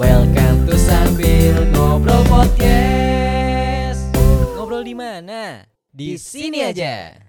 Welcome 0.00 0.64
to 0.64 0.80
Sambil 0.80 1.60
Ngobrol 1.76 2.24
Podcast. 2.24 4.08
Ngobrol 4.56 4.80
di 4.80 4.96
mana? 4.96 5.68
Di 5.92 6.16
sini 6.16 6.64
aja. 6.64 7.20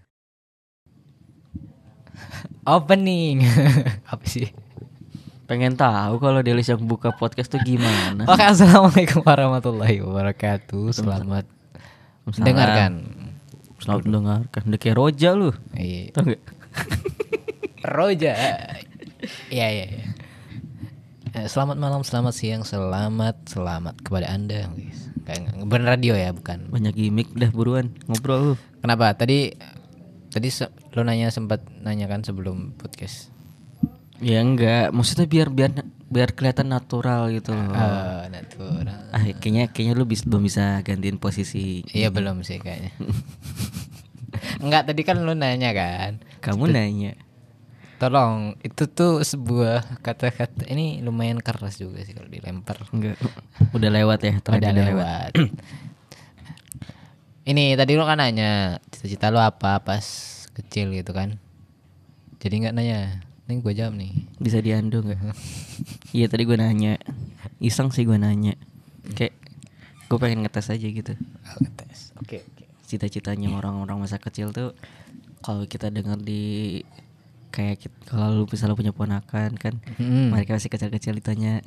Opening. 2.80 3.44
Apa 4.16 4.24
sih? 4.24 4.56
Pengen 5.52 5.76
tahu 5.76 6.24
kalau 6.24 6.40
Delis 6.40 6.72
yang 6.72 6.80
buka 6.88 7.12
podcast 7.12 7.52
tuh 7.52 7.60
gimana? 7.60 8.24
Oke, 8.24 8.40
assalamualaikum 8.40 9.20
warahmatullahi 9.20 10.00
wabarakatuh. 10.00 10.96
Selamat 10.96 11.44
mendengarkan. 12.24 13.04
Selamat 13.84 14.02
mendengarkan. 14.08 14.62
Udah 14.72 14.80
kayak 14.80 14.96
Roja 14.96 15.36
lu. 15.36 15.52
Iya. 15.76 16.16
Roja. 18.00 18.32
Iya, 19.52 19.68
iya, 19.76 19.86
iya. 19.92 20.21
Eh, 21.32 21.48
Selamat 21.48 21.80
malam, 21.80 22.04
selamat 22.04 22.34
siang, 22.36 22.64
selamat, 22.64 23.48
selamat 23.48 23.96
kepada 24.04 24.28
Anda. 24.28 24.68
Kayak 25.24 25.64
Bener 25.64 25.88
radio 25.88 26.14
ya, 26.14 26.36
bukan. 26.36 26.68
Banyak 26.68 26.92
gimmick 26.92 27.32
dah 27.32 27.48
buruan 27.48 27.96
ngobrol 28.06 28.40
lu. 28.42 28.54
Kenapa? 28.84 29.16
Tadi 29.16 29.56
tadi 30.28 30.48
se- 30.52 30.72
lo 30.92 31.08
nanya 31.08 31.32
sempat 31.32 31.64
nanya 31.80 32.12
kan 32.12 32.20
sebelum 32.20 32.76
podcast. 32.76 33.32
Ya 34.20 34.44
enggak, 34.44 34.92
maksudnya 34.92 35.26
biar 35.26 35.48
biar 35.50 35.72
biar 36.12 36.36
kelihatan 36.36 36.68
natural 36.68 37.32
gitu 37.32 37.56
loh. 37.56 37.72
Eh, 37.72 38.24
natural. 38.28 39.02
Ah, 39.10 39.24
kayaknya 39.24 39.72
kayaknya 39.72 39.94
lu 39.96 40.04
bis, 40.04 40.28
belum 40.28 40.44
bisa 40.44 40.84
gantiin 40.84 41.16
posisi. 41.16 41.88
Iya 41.90 42.12
belum 42.12 42.44
sih 42.44 42.60
kayaknya. 42.60 42.92
Enggak 44.64 44.84
tadi 44.92 45.02
kan 45.08 45.16
lu 45.24 45.32
nanya 45.32 45.72
kan. 45.72 46.20
Kamu 46.44 46.68
nanya. 46.68 47.16
Tolong 48.02 48.58
itu 48.66 48.90
tuh 48.90 49.22
sebuah 49.22 50.02
kata-kata 50.02 50.66
ini 50.66 51.06
lumayan 51.06 51.38
keras 51.38 51.78
juga 51.78 52.02
sih 52.02 52.18
kalau 52.18 52.34
dilempar. 52.34 52.82
Enggak. 52.90 53.14
Udah 53.78 53.94
lewat 53.94 54.26
ya, 54.26 54.34
Udah 54.42 54.74
lewat. 54.74 55.38
ini 57.52 57.78
tadi 57.78 57.94
lu 57.94 58.02
kan 58.02 58.18
nanya 58.18 58.82
cita-cita 58.90 59.30
lu 59.30 59.38
apa 59.38 59.78
pas 59.86 60.02
kecil 60.58 60.98
gitu 60.98 61.14
kan. 61.14 61.38
Jadi 62.42 62.66
nggak 62.66 62.74
nanya. 62.74 63.22
Ini 63.46 63.62
gue 63.62 63.74
jawab 63.78 63.94
nih. 63.94 64.18
Bisa 64.42 64.66
diando 64.66 65.06
enggak? 65.06 65.22
Iya 66.18 66.26
tadi 66.26 66.50
gue 66.50 66.58
nanya. 66.58 66.98
Iseng 67.62 67.94
sih 67.94 68.10
gue 68.10 68.18
nanya. 68.18 68.58
Kayak 69.14 69.38
gue 70.10 70.18
pengen 70.18 70.42
ngetes 70.42 70.74
aja 70.74 70.88
gitu. 70.90 71.14
tes. 71.78 72.18
Oke 72.18 72.42
oke. 72.42 72.66
cita-citanya 72.90 73.54
orang-orang 73.54 74.04
masa 74.04 74.18
kecil 74.18 74.50
tuh 74.50 74.74
kalau 75.46 75.70
kita 75.70 75.94
dengar 75.94 76.18
di 76.18 76.82
kayak 77.52 77.78
kalau 78.04 78.32
lu 78.34 78.44
misalnya 78.46 78.74
punya 78.74 78.92
ponakan 78.92 79.54
kan 79.54 79.78
Hmm. 79.96 80.32
mereka 80.32 80.56
masih 80.56 80.68
kecil-kecil 80.68 81.14
ditanya 81.14 81.60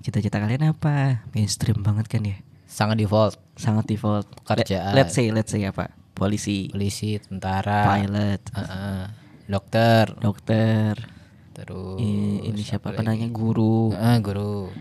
cita-cita 0.00 0.38
kalian 0.38 0.70
apa? 0.70 1.26
Mainstream 1.30 1.82
banget 1.82 2.06
kan 2.06 2.22
ya. 2.22 2.38
Sangat 2.64 2.96
default. 2.96 3.36
sangat 3.52 3.84
default. 3.84 4.24
Kerjaan. 4.42 4.94
Le- 4.94 5.02
let's 5.02 5.12
say 5.12 5.28
let's 5.28 5.50
say 5.50 5.62
apa? 5.62 5.92
Polisi. 6.14 6.70
Polisi, 6.70 7.18
tentara, 7.18 7.98
pilot. 7.98 8.40
Heeh. 8.54 9.02
dokter, 9.44 10.08
dokter. 10.16 10.94
Terus 11.52 12.00
i- 12.00 12.40
ini 12.42 12.62
siapa 12.62 12.96
penanya? 12.96 13.28
Guru. 13.28 13.92
Heeh, 13.92 14.16
guru. 14.18 14.72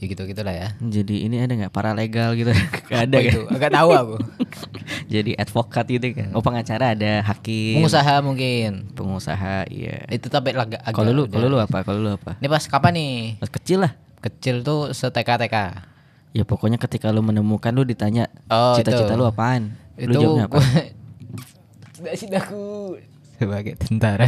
Ya 0.00 0.08
gitu 0.08 0.24
gitulah 0.24 0.50
ya. 0.50 0.68
jadi 0.80 1.28
ini 1.28 1.36
ada 1.38 1.52
nggak 1.52 1.70
paralegal 1.70 2.32
gitu 2.32 2.48
Nggak 2.88 3.00
ada 3.04 3.12
Apa 3.12 3.20
kan 3.20 3.28
itu? 3.28 3.40
Agak 3.52 3.70
tahu 3.70 3.90
aku. 3.92 4.16
jadi 5.12 5.30
advokat 5.36 5.84
gitu 5.86 6.06
kan 6.16 6.28
oh 6.32 6.40
pengacara 6.40 6.96
ada 6.96 7.20
hakim 7.22 7.76
Pengusaha 7.76 8.14
mungkin. 8.20 8.88
pengusaha 8.90 9.68
iya 9.68 10.08
Itu 10.08 10.26
tapi 10.26 10.50
agak 10.50 10.80
agak 10.80 10.96
kalau 10.96 11.12
lu 11.12 11.28
kalau 11.28 11.46
lu 11.46 11.60
apa 11.60 11.84
kalau 11.84 12.00
lu 12.00 12.10
apa 12.10 12.40
Ini 12.40 12.48
pas 12.48 12.64
kapan 12.64 12.92
nih? 12.96 13.14
Pas 13.36 13.52
kecil 13.52 13.78
lah 13.80 13.92
Kecil 14.20 14.60
tuh 14.60 14.90
seteka-teka. 14.90 15.84
Ya 16.32 16.44
pokoknya 16.44 16.76
ketika 16.76 17.08
lu 17.08 17.20
menemukan 17.20 17.68
lu 17.70 17.84
ditanya 17.84 18.32
Oh, 18.46 18.72
cita-cita 18.72 19.04
itu. 19.06 19.16
lu 19.16 19.24
apaan? 19.24 19.76
lu 19.96 20.12
Itu 20.12 20.16
jawabnya 20.18 20.44
apa? 20.48 20.56
Aku 22.40 22.96
sebagai 23.36 23.76
tentara. 23.76 24.24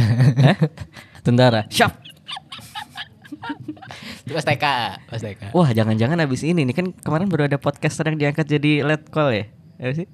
Tentara. 1.21 1.65
Siap. 1.67 1.93
Pas 4.23 4.39
TK, 4.41 4.65
pas 5.03 5.19
TK. 5.19 5.51
Wah, 5.51 5.69
jangan-jangan 5.69 6.15
abis 6.19 6.41
ini 6.41 6.63
nih 6.63 6.71
kan 6.73 6.87
kemarin 6.95 7.27
baru 7.27 7.45
ada 7.45 7.57
podcaster 7.57 8.07
yang 8.07 8.15
diangkat 8.17 8.47
jadi 8.47 8.81
lead 8.81 9.03
call 9.07 9.29
ya? 9.29 9.45
Apa 9.77 9.93
sih? 9.93 10.07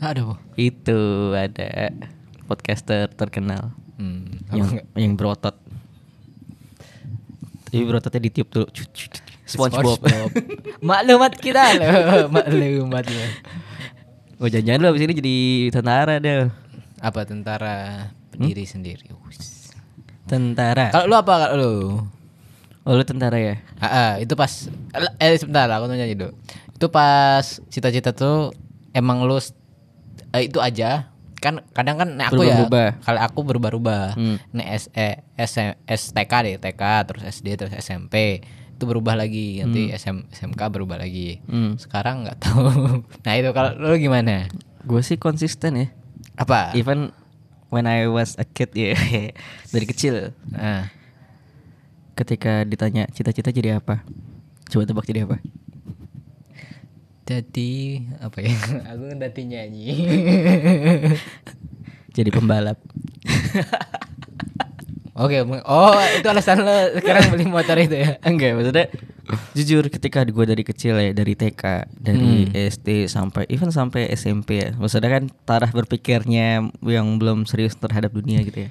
Aduh. 0.00 0.34
Itu 0.54 0.98
ada 1.30 1.94
podcaster 2.44 3.06
terkenal 3.08 3.70
Hmm, 3.94 4.42
yang 4.50 4.66
enggak? 4.66 4.84
yang 4.98 5.14
berotot. 5.14 5.54
Tapi 7.64 7.82
berototnya 7.82 8.20
ditiup 8.20 8.50
dulu. 8.50 8.66
Cut. 8.66 9.22
SpongeBob. 9.44 10.00
Maklumat 10.88 11.38
kita 11.38 11.78
loh, 11.78 12.26
maklumat 12.34 13.04
loh. 13.06 13.28
Oh, 14.40 14.48
jangan-jangan 14.48 14.80
lu 14.80 14.88
abis 14.88 15.02
ini 15.04 15.14
jadi 15.14 15.36
tentara 15.70 16.18
deh. 16.18 16.50
Apa 16.98 17.22
tentara 17.22 18.08
berdiri 18.32 18.66
sendiri. 18.66 19.06
Wus. 19.22 19.70
Tentara. 20.26 20.90
Kalau 20.90 21.06
lu 21.06 21.14
apa 21.14 21.34
kalau 21.38 21.54
lu? 21.54 21.74
Oh, 22.84 22.92
lu 22.92 23.02
tentara 23.02 23.36
ya? 23.36 23.56
Ah, 23.76 23.86
ah, 23.88 24.10
itu 24.16 24.36
pas 24.36 24.68
eh 25.18 25.34
sebentar 25.34 25.64
aku 25.66 25.88
nanya 25.88 26.04
dulu. 26.06 26.36
Itu 26.70 26.86
pas 26.88 27.40
cita-cita 27.66 28.12
tuh 28.12 28.52
emang 28.92 29.24
lu 29.24 29.40
eh, 30.30 30.42
itu 30.44 30.58
aja 30.58 31.08
kan 31.36 31.60
kadang 31.72 31.96
kan 31.96 32.08
nek 32.10 32.28
aku 32.28 32.40
ya 32.40 32.56
Berubah-ubah. 32.56 32.88
kalau 33.00 33.20
aku 33.20 33.40
berubah-ubah 33.42 34.04
Hmm. 34.16 34.36
nek 34.50 34.68
S, 34.70 34.84
eh, 34.92 35.20
S, 35.34 35.60
STK 35.84 36.32
deh 36.42 36.56
TK 36.56 36.82
terus 37.04 37.22
SD 37.22 37.46
terus 37.54 37.72
SMP 37.74 38.40
itu 38.70 38.82
berubah 38.82 39.12
lagi 39.14 39.60
nanti 39.60 39.92
SM, 39.92 40.24
SMK 40.30 40.60
berubah 40.68 40.96
lagi 40.96 41.44
Hmm. 41.44 41.76
sekarang 41.76 42.24
nggak 42.24 42.38
tahu 42.38 42.64
nah 43.24 43.32
itu 43.34 43.50
kalau 43.50 43.76
lu 43.76 43.96
gimana 43.96 44.48
Gue 44.82 45.00
sih 45.00 45.16
konsisten 45.16 45.76
ya. 45.76 45.86
apa 46.34 46.72
Even 46.72 47.12
when 47.68 47.84
I 47.84 48.08
was 48.08 48.34
a 48.34 48.44
kid 48.44 48.72
ya 48.78 48.96
dari 49.68 49.84
kecil 49.84 50.32
nah, 50.46 50.88
ketika 52.14 52.62
ditanya 52.62 53.10
cita-cita 53.10 53.50
jadi 53.50 53.82
apa? 53.82 54.06
Coba 54.70 54.86
tebak 54.86 55.06
jadi 55.06 55.26
apa? 55.26 55.42
Jadi 57.24 58.04
apa 58.20 58.38
ya? 58.40 58.54
Aku 58.94 59.02
kan 59.10 59.18
tadi 59.18 59.42
nyanyi 59.48 59.86
jadi 62.16 62.30
pembalap 62.30 62.78
Oke, 65.14 65.40
meng- 65.40 65.62
oh 65.62 65.94
itu 66.10 66.26
alasan 66.26 66.58
lo 66.58 66.74
sekarang 66.92 67.30
beli 67.30 67.46
motor 67.46 67.78
itu 67.78 67.94
ya? 67.94 68.18
enggak 68.26 68.50
maksudnya 68.52 68.86
jujur 69.52 69.86
ketika 69.86 70.20
gue 70.22 70.44
dari 70.44 70.60
kecil 70.60 70.94
ya 70.94 71.10
dari 71.10 71.32
TK 71.32 71.62
dari 71.94 72.50
SD 72.52 73.06
sampai 73.06 73.46
even 73.46 73.70
sampai 73.70 74.10
SMP 74.10 74.58
ya 74.58 74.68
maksudnya 74.74 75.08
kan 75.08 75.30
taraf 75.44 75.70
berpikirnya 75.70 76.60
yang 76.82 77.06
belum 77.16 77.46
serius 77.46 77.72
terhadap 77.74 78.10
dunia 78.10 78.42
gitu 78.42 78.66
ya 78.66 78.70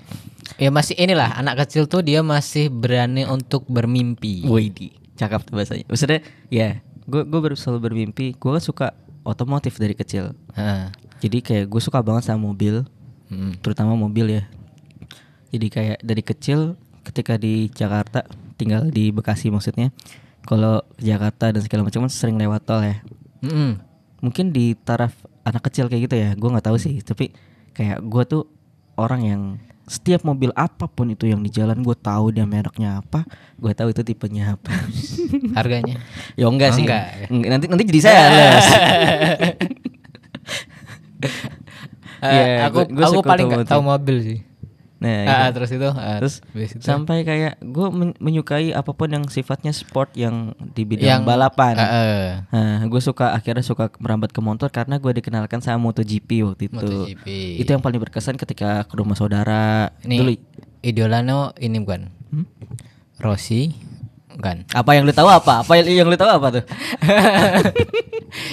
Ya 0.59 0.70
masih 0.70 0.94
inilah 0.94 1.34
anak 1.34 1.64
kecil 1.64 1.88
tuh 1.88 2.04
dia 2.04 2.20
masih 2.20 2.68
berani 2.68 3.24
untuk 3.24 3.64
bermimpi. 3.66 4.44
Widi 4.44 4.94
cakap 5.16 5.42
tuh 5.42 5.56
bahasanya 5.56 5.88
maksudnya 5.88 6.20
ya 6.50 6.84
gue 7.04 7.22
gue 7.22 7.40
selalu 7.54 7.80
bermimpi 7.81 8.34
gue 8.34 8.50
kan 8.52 8.60
suka 8.60 8.88
otomotif 9.24 9.75
dari 9.75 9.94
kecil 9.94 10.36
Heeh. 10.52 10.92
jadi 11.20 11.38
kayak 11.40 11.66
gue 11.66 11.80
suka 11.80 12.00
banget 12.00 12.28
sama 12.28 12.44
mobil 12.46 12.84
Hmm. 13.24 13.56
terutama 13.58 13.96
mobil 13.96 14.30
ya 14.30 14.44
jadi 15.53 15.68
kayak 15.69 15.97
dari 16.02 16.22
kecil 16.22 16.59
ketika 17.03 17.36
di 17.36 17.69
Jakarta 17.69 18.25
tinggal 18.53 18.88
di 18.88 19.09
Bekasi 19.09 19.47
maksudnya 19.47 19.94
kalau 20.41 20.81
Jakarta 20.97 21.50
dan 21.50 21.62
segala 21.62 21.84
macam 21.84 22.02
kan 22.02 22.12
sering 22.12 22.36
lewat 22.36 22.62
tol 22.64 22.81
ya 22.81 23.00
Mm-mm. 23.40 23.78
mungkin 24.19 24.50
di 24.50 24.74
taraf 24.74 25.13
anak 25.44 25.62
kecil 25.63 25.86
kayak 25.86 26.02
gitu 26.03 26.16
ya 26.16 26.30
gue 26.31 26.50
nggak 26.50 26.63
tahu 26.63 26.75
sih 26.75 27.00
tapi 27.00 27.30
kayak 27.72 28.02
gue 28.02 28.24
tuh 28.25 28.44
orang 28.96 29.22
yang 29.22 29.42
setiap 29.84 30.24
mobil 30.24 30.47
apa 30.53 30.88
pun 30.88 31.08
itu 31.08 31.25
yang 31.25 31.40
di 31.40 31.50
jalan 31.50 31.75
gue 31.78 31.92
tahu 31.94 32.31
dia 32.31 32.44
mereknya 32.44 32.97
apa 32.97 33.28
gue 33.53 33.72
tahu 33.72 33.92
itu 33.92 34.02
tipenya 34.02 34.56
apa 34.56 34.72
Harganya. 35.60 36.00
ya 36.33 36.48
enggak 36.48 36.72
Oh, 36.72 36.74
sih 36.74 36.83
enggak. 36.83 37.04
Enggak, 37.27 37.50
nanti 37.51 37.66
nanti 37.68 37.83
jadi 37.86 38.00
Eh, 42.24 42.31
Iya, 42.31 42.72
aku 42.72 42.77
gua- 42.80 42.88
gua 42.89 43.06
aku 43.06 43.22
paling 43.22 43.48
otomotif. 43.50 43.68
tahu 43.68 43.81
mobil 43.83 44.16
sih. 44.22 44.39
Nah 45.03 45.11
Ah, 45.11 45.19
itu. 45.19 45.27
ah, 45.35 45.50
terus 45.51 45.69
itu, 45.69 45.89
ah, 45.89 46.17
terus 46.17 46.35
itu. 46.55 46.79
sampai 46.79 47.21
kayak 47.21 47.59
gue 47.59 47.88
menyukai 48.17 48.71
apa 48.71 48.88
pun 48.89 49.11
yang 49.11 49.27
sifatnya 49.27 49.69
sport 49.69 50.15
yang 50.15 50.35
di 50.71 50.88
bidang 50.88 51.19
Yang- 51.19 51.25
balapan. 51.27 51.75
Ah, 51.75 51.83
ah. 51.85 52.23
Nah, 52.50 52.88
gue 52.88 52.97
suka 52.97 53.35
akhirnya 53.35 53.59
suka 53.61 53.91
merambat 54.00 54.31
ke 54.31 54.39
motor 54.39 54.71
karena 54.71 54.95
gue 54.95 55.11
dikenalkan 55.11 55.59
sama 55.59 55.83
MotoGP 55.83 56.47
waktu 56.47 56.63
itu. 56.65 56.79
MotoGP. 56.79 57.27
Itu 57.59 57.69
yang 57.69 57.83
paling 57.83 58.00
berkesan 58.00 58.39
ketika 58.39 58.88
ke 58.88 58.94
rumah 58.95 59.13
saudara. 59.13 59.91
Ini 60.01 60.15
Dulu 60.15 60.31
idolano 60.79 61.51
ini 61.57 61.77
bukan? 61.77 62.07
Hmm? 62.31 62.47
Rossi 63.19 63.75
bukan? 64.29 64.65
apa 64.67 64.89
yang 64.94 65.03
lu 65.03 65.11
tahu 65.11 65.27
apa? 65.27 65.61
Apa 65.61 65.77
yang, 65.77 65.88
yang 65.94 66.07
lu 66.07 66.15
tahu 66.15 66.31
apa 66.31 66.47
tuh? 66.50 66.63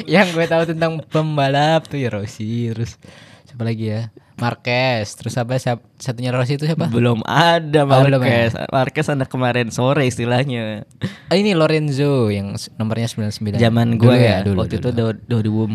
yang 0.06 0.26
gue 0.29 0.47
tahu 0.47 0.62
tentang 0.67 1.00
pembalap 1.06 1.87
tuh 1.87 1.97
ya 1.97 2.11
Rossi 2.11 2.69
terus 2.69 3.00
siapa 3.47 3.64
lagi 3.64 3.88
ya 3.88 4.12
Marquez, 4.41 5.13
terus 5.13 5.37
apa 5.37 5.55
siap- 5.55 5.85
satunya 5.95 6.31
Rossi 6.31 6.57
itu 6.57 6.65
siapa? 6.65 6.89
Belum 6.89 7.21
ada 7.23 7.85
Oh, 7.85 8.03
belum 8.03 8.19
Marquez. 8.19 8.57
Marquez 8.67 9.07
anak 9.07 9.29
kemarin 9.29 9.69
sore 9.69 10.03
istilahnya. 10.03 10.89
Ah, 11.29 11.37
ini 11.37 11.53
Lorenzo 11.53 12.27
yang 12.27 12.51
nomornya 12.75 13.07
99. 13.07 13.55
Zaman 13.55 13.89
gue 13.95 14.17
ya, 14.17 14.41
dulu, 14.41 14.65
waktu 14.65 14.81
dulu. 14.81 14.89
itu 14.89 14.91
do- 14.91 15.21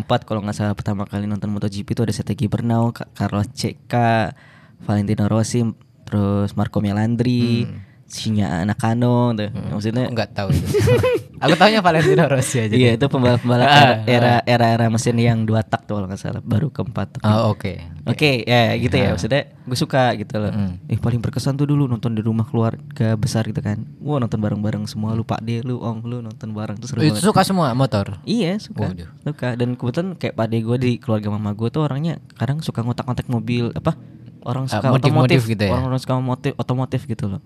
2004 0.01 0.25
kalau 0.25 0.41
nggak 0.41 0.55
salah 0.55 0.73
pertama 0.73 1.05
kali 1.05 1.23
nonton 1.23 1.47
MotoGP 1.47 1.85
itu 1.87 2.01
ada 2.01 2.11
Setegi 2.11 2.45
Bernal, 2.45 2.89
Carlos 2.91 3.45
Ceca, 3.51 4.33
Valentino 4.81 5.25
Rossi, 5.25 5.61
terus 6.03 6.53
Marco 6.53 6.77
Melandri, 6.79 7.69
Shinya 8.05 8.61
Nakano 8.63 9.33
tuh. 9.33 9.49
Maksudnya 9.49 10.05
Aku 10.05 10.13
nggak 10.13 10.31
tahu 10.33 10.49
itu. 10.49 10.65
Aku 11.37 11.53
tahunya 11.53 11.79
Valentino 11.79 12.23
Rossi 12.25 12.57
aja. 12.59 12.71
Iya 12.71 12.95
itu 12.95 13.05
pembalap-pembalap 13.05 13.65
Ah, 13.65 13.93
era, 14.05 14.33
era 14.43 14.65
era 14.69 14.85
mesin 14.87 15.15
yang 15.15 15.41
dua 15.41 15.61
tak 15.61 15.83
tuh 15.83 15.95
kalau 15.95 16.05
nggak 16.05 16.17
salah 16.17 16.39
baru 16.39 16.69
keempat. 16.69 17.19
Oh, 17.21 17.51
oke. 17.51 17.73
Oke 18.05 18.41
ya 18.41 18.73
gitu 18.75 18.93
ya 18.93 19.11
maksudnya 19.11 19.49
gue 19.59 19.73
suka 19.73 20.13
gitu 20.13 20.37
loh. 20.37 20.49
Mm. 20.49 20.77
Eh 20.87 20.95
paling 20.95 21.17
berkesan 21.17 21.53
tuh 21.53 21.65
dulu 21.65 21.85
nonton 21.85 22.11
di 22.11 22.21
rumah 22.21 22.43
keluarga 22.43 23.15
besar 23.15 23.43
gitu 23.43 23.59
kan. 23.59 23.81
Wah 23.97 24.17
nonton 24.17 24.37
bareng-bareng 24.37 24.85
semua 24.85 25.11
lu 25.11 25.21
Pak 25.21 25.41
D 25.41 25.59
lu 25.59 25.77
Om 25.77 25.97
lu 26.03 26.17
nonton 26.19 26.51
bareng 26.51 26.77
tuh 26.77 26.87
seru 26.87 27.01
Itu 27.01 27.17
banget. 27.17 27.25
suka 27.25 27.41
semua 27.41 27.73
motor. 27.73 28.21
Iya 28.23 28.55
suka 28.57 28.87
Waduh. 28.87 29.09
suka 29.21 29.47
dan 29.53 29.73
kebetulan 29.73 30.13
kayak 30.13 30.33
Pak 30.33 30.47
D 30.47 30.61
gue 30.61 30.77
di 30.77 30.91
keluarga 30.95 31.27
mama 31.27 31.51
gue 31.51 31.67
tuh 31.67 31.81
orangnya 31.81 32.17
kadang 32.33 32.59
suka 32.59 32.79
ngotak-ngotak 32.79 33.25
mobil 33.25 33.69
apa 33.71 33.97
orang 34.41 34.69
Ah, 34.69 34.77
suka 34.77 34.87
motif-motif 34.91 35.09
otomotif 35.41 35.41
gitu 35.49 35.63
ya? 35.63 35.71
orang-orang 35.73 35.99
suka 35.99 36.13
motif 36.15 36.51
otomotif 36.55 37.01
gitu 37.03 37.25
loh. 37.27 37.41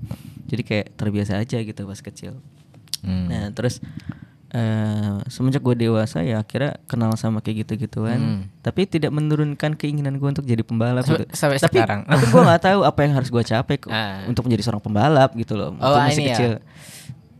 Jadi 0.46 0.62
kayak 0.62 0.88
terbiasa 0.94 1.38
aja 1.38 1.58
gitu 1.58 1.82
pas 1.82 1.96
kecil. 1.98 2.36
Hmm. 3.02 3.28
Nah 3.28 3.50
terus 3.50 3.80
eh 4.50 5.14
semenjak 5.28 5.62
gue 5.62 5.78
dewasa 5.80 6.20
ya 6.20 6.42
akhirnya 6.42 6.82
kenal 6.84 7.14
sama 7.14 7.38
kayak 7.38 7.64
gitu-gituan, 7.64 8.18
Hmm. 8.18 8.42
tapi 8.60 8.84
tidak 8.84 9.10
menurunkan 9.10 9.78
keinginan 9.78 10.18
gue 10.18 10.26
untuk 10.28 10.42
jadi 10.42 10.62
pembalap 10.62 11.06
Sampai- 11.06 11.22
gitu. 11.22 11.38
sampai 11.38 11.58
tapi, 11.60 11.78
sekarang. 11.78 12.02
Tapi 12.04 12.26
gue 12.26 12.42
nggak 12.50 12.64
tahu 12.64 12.80
apa 12.82 13.00
yang 13.00 13.14
harus 13.14 13.30
gue 13.30 13.44
capai 13.44 13.76
kok 13.78 13.94
Ah. 13.94 14.26
untuk 14.26 14.42
menjadi 14.44 14.66
seorang 14.66 14.82
pembalap 14.82 15.30
gitu 15.34 15.54
loh. 15.54 15.78
Oh, 15.78 15.94
Waktu 15.94 16.02
masih 16.04 16.18
ini 16.18 16.26
ya. 16.26 16.34
kecil. 16.34 16.54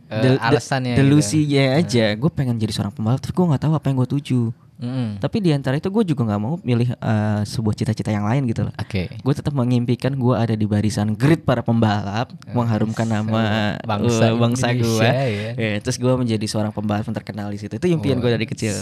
Eh, 0.06 0.22
Del- 0.22 0.38
de- 0.38 0.42
alasannya 0.44 0.90
gitu. 0.92 1.00
delusinya 1.02 1.64
aja, 1.76 2.06
gue 2.14 2.30
pengen 2.30 2.56
jadi 2.56 2.72
seorang 2.72 2.90
pembalap, 2.92 3.18
tapi 3.18 3.32
gue 3.32 3.46
nggak 3.48 3.62
tahu 3.64 3.72
apa 3.72 3.86
yang 3.86 3.96
gue 3.96 4.10
tuju. 4.10 4.40
Mm-mm. 4.80 5.20
Tapi 5.20 5.36
di 5.38 5.52
antara 5.52 5.76
itu 5.76 5.86
gue 5.86 6.04
juga 6.08 6.24
nggak 6.24 6.40
mau 6.40 6.56
milih 6.56 6.88
eh, 6.90 7.40
sebuah 7.44 7.76
cita-cita 7.76 8.08
yang 8.08 8.24
lain 8.24 8.48
gitu 8.48 8.64
loh. 8.64 8.72
Oke. 8.74 9.12
Gue 9.20 9.34
tetap 9.36 9.52
mengimpikan 9.52 10.16
gue 10.16 10.32
ada 10.32 10.56
di 10.56 10.64
barisan 10.64 11.12
grid 11.12 11.44
para 11.44 11.60
pembalap, 11.60 12.32
mengharumkan 12.50 13.04
nama 13.04 13.76
bangsa 13.84 14.24
eh, 14.26 14.34
bangsa 14.34 14.66
gue. 14.80 15.08
Ya. 15.54 15.78
terus 15.78 16.00
gue 16.00 16.08
menjadi 16.10 16.46
seorang 16.48 16.72
pembalap 16.72 17.04
yang 17.04 17.16
terkenal 17.16 17.52
di 17.52 17.60
situ. 17.60 17.76
Itu 17.76 17.86
impian 17.86 18.18
gue 18.18 18.32
dari 18.32 18.48
kecil. 18.48 18.72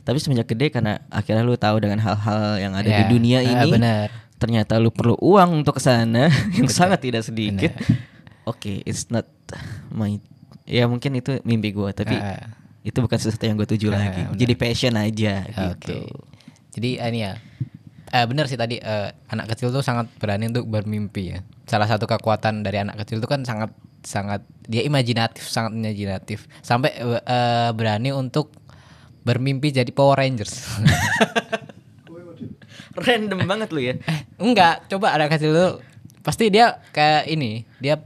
Tapi 0.00 0.16
semenjak 0.16 0.48
gede 0.48 0.72
karena 0.72 1.04
akhirnya 1.08 1.44
lu 1.44 1.54
tahu 1.54 1.76
dengan 1.78 2.00
hal-hal 2.00 2.56
yang 2.56 2.72
ada 2.72 2.84
Ya, 2.84 3.04
di 3.04 3.12
dunia 3.12 3.38
ah, 3.40 3.64
ini, 3.64 3.70
benar. 3.72 4.08
ternyata 4.36 4.76
lu 4.76 4.88
perlu 4.88 5.16
uang 5.16 5.60
untuk 5.60 5.76
ke 5.76 5.82
sana 5.84 6.28
yang 6.56 6.68
sangat 6.68 7.04
tidak 7.04 7.20
sedikit. 7.20 7.72
Oke, 8.44 8.80
it's 8.84 9.08
not 9.08 9.28
my 9.88 10.16
ya 10.64 10.88
mungkin 10.88 11.16
itu 11.16 11.36
mimpi 11.44 11.68
gue, 11.70 11.90
tapi 11.92 12.16
Ah. 12.16 12.63
Itu 12.84 12.94
bukan 12.94 13.16
sesuatu 13.16 13.42
yang 13.42 13.56
gue 13.56 13.66
tuju 13.66 13.88
Ah, 13.88 13.96
lagi. 13.98 14.22
benar. 14.22 14.36
Jadi 14.36 14.54
passion 14.54 14.94
aja 14.94 15.34
Oke. 15.42 15.56
gitu. 15.80 15.98
Jadi 16.70 16.90
eh, 16.96 17.08
ini 17.08 17.20
ya. 17.20 17.32
Eh, 18.06 18.24
benar 18.24 18.44
sih 18.44 18.54
tadi 18.54 18.76
eh, 18.76 19.08
anak 19.26 19.50
kecil 19.50 19.68
tuh 19.70 19.80
sangat 19.80 20.06
berani 20.16 20.46
untuk 20.46 20.64
bermimpi 20.64 21.22
ya. 21.26 21.38
Salah 21.64 21.84
satu 21.84 22.04
kekuatan 22.04 22.60
dari 22.60 22.78
anak 22.78 23.00
kecil 23.00 23.18
itu 23.18 23.26
kan 23.26 23.42
sangat 23.42 23.72
sangat 24.00 24.44
dia 24.62 24.80
imajinatif, 24.80 25.42
sangat 25.42 25.72
imajinatif. 25.74 26.44
Sampai 26.60 26.92
eh, 26.92 27.18
eh, 27.18 27.70
berani 27.72 28.12
untuk 28.12 28.52
bermimpi 29.20 29.72
jadi 29.72 29.88
Power 29.88 30.14
Rangers. 30.14 30.52
Random 32.94 33.40
banget 33.44 33.68
lu 33.74 33.80
ya. 33.82 33.94
eh, 33.98 34.20
enggak, 34.38 34.86
coba 34.86 35.18
anak 35.18 35.34
kecil 35.34 35.50
tuh 35.50 35.72
pasti 36.22 36.46
dia 36.46 36.78
kayak 36.88 37.26
ini, 37.26 37.66
dia 37.76 37.98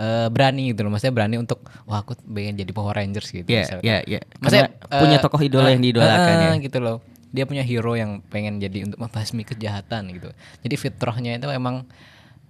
eh, 0.00 0.28
berani 0.32 0.72
gitu 0.72 0.80
loh. 0.82 0.90
Maksudnya 0.90 1.14
berani 1.14 1.36
untuk 1.36 1.60
wah 1.84 2.00
aku 2.00 2.16
pengen 2.24 2.56
jadi 2.56 2.72
Power 2.72 2.96
Rangers 2.96 3.28
gitu. 3.28 3.44
Iya, 3.44 3.62
misalnya. 3.68 3.84
iya, 3.84 3.96
iya. 4.08 4.20
Maksudnya 4.40 4.66
Karena 4.72 4.96
punya 4.96 5.16
eh, 5.16 5.22
tokoh 5.22 5.40
idola 5.40 5.68
eh, 5.68 5.72
yang 5.76 5.82
diidolakan 5.84 6.32
eh, 6.32 6.40
ya. 6.40 6.52
gitu 6.58 6.78
loh. 6.80 6.96
Dia 7.30 7.44
punya 7.46 7.62
hero 7.62 7.92
yang 7.94 8.24
pengen 8.26 8.58
jadi 8.58 8.88
untuk 8.88 8.98
membasmi 8.98 9.44
kejahatan 9.44 10.10
gitu. 10.10 10.32
Jadi 10.64 10.74
fitrahnya 10.74 11.36
itu 11.36 11.46
emang 11.52 11.84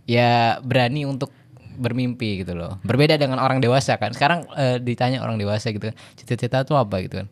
ya 0.06 0.56
berani 0.62 1.04
untuk 1.04 1.28
bermimpi 1.76 2.44
gitu 2.44 2.52
loh. 2.56 2.76
Berbeda 2.82 3.16
dengan 3.16 3.40
orang 3.40 3.58
dewasa 3.58 3.96
kan. 3.96 4.12
Sekarang 4.12 4.46
eh, 4.54 4.78
ditanya 4.78 5.20
orang 5.20 5.36
dewasa 5.36 5.72
gitu, 5.72 5.90
cita-cita 6.14 6.62
itu 6.62 6.72
apa 6.76 6.96
gitu 7.02 7.24
kan. 7.24 7.28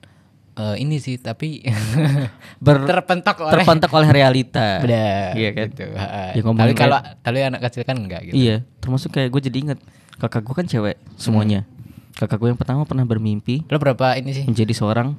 Eh, 0.59 0.83
ini 0.83 0.99
sih 0.99 1.23
tapi 1.23 1.63
Ber- 2.65 2.83
terpentok 2.83 3.47
oleh 3.47 3.53
Terpentak 3.55 3.91
oleh 3.95 4.09
realita. 4.11 4.79
Benar. 4.85 5.39
Iya 5.39 5.51
kan? 5.55 5.67
Gitu. 5.71 5.85
Ha, 5.95 6.07
Ya, 6.35 6.43
tapi 6.43 6.73
kalau 6.75 6.99
tapi 7.23 7.39
anak 7.47 7.61
kecil 7.71 7.83
kan 7.87 7.97
enggak 7.97 8.27
gitu. 8.27 8.35
Iya, 8.35 8.57
termasuk 8.83 9.15
kayak 9.15 9.31
gue 9.31 9.43
jadi 9.47 9.59
inget 9.63 9.81
kakak 10.19 10.43
gue 10.43 10.55
kan 10.55 10.67
cewek 10.67 10.97
semuanya. 11.15 11.63
Hmm. 11.63 11.77
Kakak 12.17 12.37
gue 12.37 12.49
yang 12.49 12.59
pertama 12.59 12.83
pernah 12.83 13.03
bermimpi 13.03 13.63
Lo 13.65 13.79
berapa 13.79 14.15
ini 14.15 14.31
sih? 14.33 14.45
menjadi 14.45 14.71
seorang 14.73 15.15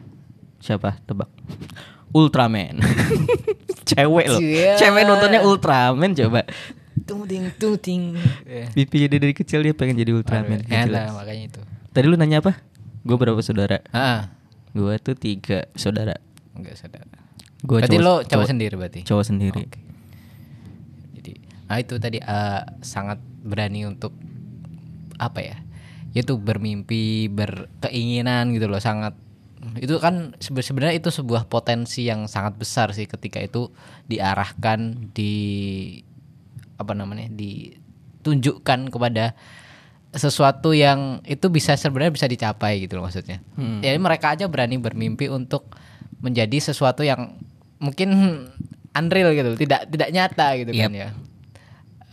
siapa? 0.57 0.99
Tebak. 1.01 1.31
Ultraman. 2.09 2.83
cewek 3.89 4.25
loh. 4.27 4.37
Cia. 4.37 4.75
Cewek 4.75 5.03
nontonnya 5.03 5.39
Ultraman 5.41 6.11
coba. 6.13 6.43
Tung 7.01 7.23
ting 7.23 7.47
tung 7.55 7.75
ting. 7.75 8.13
Mimpinya 8.73 9.07
dia 9.07 9.19
dari 9.19 9.31
kecil 9.31 9.61
dia 9.61 9.71
pengen 9.71 9.95
jadi 9.95 10.11
Ultraman. 10.11 10.59
Ya, 10.61 10.67
Gak 10.67 10.69
nah, 10.69 10.85
jelas. 10.85 11.09
makanya 11.15 11.43
itu. 11.47 11.61
Tadi 11.89 12.05
lu 12.05 12.15
nanya 12.15 12.37
apa? 12.39 12.59
Gue 13.01 13.15
berapa 13.15 13.39
saudara? 13.39 13.79
Ah, 13.89 14.35
Gue 14.69 14.97
tuh 14.97 15.15
tiga 15.15 15.65
saudara. 15.73 16.19
enggak 16.51 16.75
sadar. 16.75 17.07
Gua 17.59 17.79
berarti 17.79 17.95
cowok- 17.95 18.03
lo 18.03 18.13
cowok, 18.17 18.27
cowok- 18.29 18.47
sendiri 18.47 18.73
berarti. 18.75 18.99
Cowok 19.01 19.25
sendiri. 19.25 19.61
Oke. 19.63 19.79
Jadi, 21.13 21.31
nah 21.65 21.77
itu 21.77 21.95
tadi 21.95 22.17
eh, 22.17 22.61
sangat 22.79 23.17
berani 23.41 23.83
untuk 23.85 24.11
apa 25.21 25.39
ya? 25.43 25.57
Itu 26.15 26.39
bermimpi, 26.41 27.29
berkeinginan 27.29 28.55
gitu 28.55 28.65
loh, 28.65 28.81
sangat 28.81 29.13
itu 29.75 29.99
kan 29.99 30.39
sebe- 30.39 30.63
sebenarnya 30.63 31.03
itu 31.03 31.11
sebuah 31.11 31.51
potensi 31.51 32.07
yang 32.07 32.31
sangat 32.31 32.55
besar 32.55 32.95
sih 32.95 33.03
ketika 33.03 33.43
itu 33.43 33.67
diarahkan 34.07 35.11
di 35.11 35.35
apa 36.79 36.95
namanya 36.95 37.27
ditunjukkan 37.27 38.87
kepada 38.87 39.35
sesuatu 40.15 40.71
yang 40.71 41.19
itu 41.27 41.51
bisa 41.51 41.75
sebenarnya 41.75 42.15
bisa 42.15 42.25
dicapai 42.25 42.87
gitu 42.87 42.97
loh 42.97 43.05
maksudnya. 43.05 43.43
Jadi 43.83 43.99
mereka 43.99 44.33
aja 44.33 44.47
berani 44.47 44.79
bermimpi 44.79 45.27
untuk 45.29 45.69
menjadi 46.23 46.71
sesuatu 46.71 47.03
yang 47.03 47.35
mungkin 47.77 48.09
unreal 48.95 49.35
gitu, 49.35 49.59
tidak 49.59 49.91
tidak 49.91 50.09
nyata 50.09 50.47
gitu 50.55 50.71
kan 50.87 50.91
ya. 50.95 51.09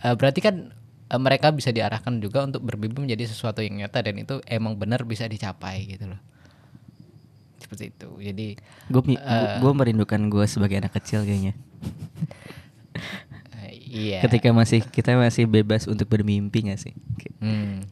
Eh, 0.03 0.13
berarti 0.13 0.39
kan 0.43 0.76
eh, 1.07 1.19
mereka 1.19 1.51
bisa 1.51 1.71
diarahkan 1.71 2.19
juga 2.19 2.43
untuk 2.43 2.63
bermimpi 2.63 3.03
menjadi 3.03 3.27
sesuatu 3.27 3.63
yang 3.63 3.79
nyata 3.79 4.03
dan 4.03 4.15
itu 4.19 4.39
emang 4.45 4.75
benar 4.75 5.03
bisa 5.03 5.25
dicapai 5.25 5.87
gitu 5.87 6.11
loh. 6.11 6.21
Seperti 7.57 7.91
itu. 7.91 8.09
Jadi 8.21 8.47
Gue 8.87 9.01
Eh. 9.17 9.57
gue 9.59 9.71
merindukan 9.73 10.21
gue 10.29 10.45
sebagai 10.47 10.79
anak 10.79 10.95
kecil 10.95 11.27
kayaknya. 11.27 11.57
eh, 13.65 13.73
iya. 13.75 14.19
Ketika 14.23 14.53
masih 14.55 14.85
kita 14.87 15.17
masih 15.17 15.49
bebas 15.49 15.87
untuk 15.87 16.07
bermimpi 16.07 16.71
gak 16.71 16.79
sih? 16.79 16.93
Hmm. 17.43 17.83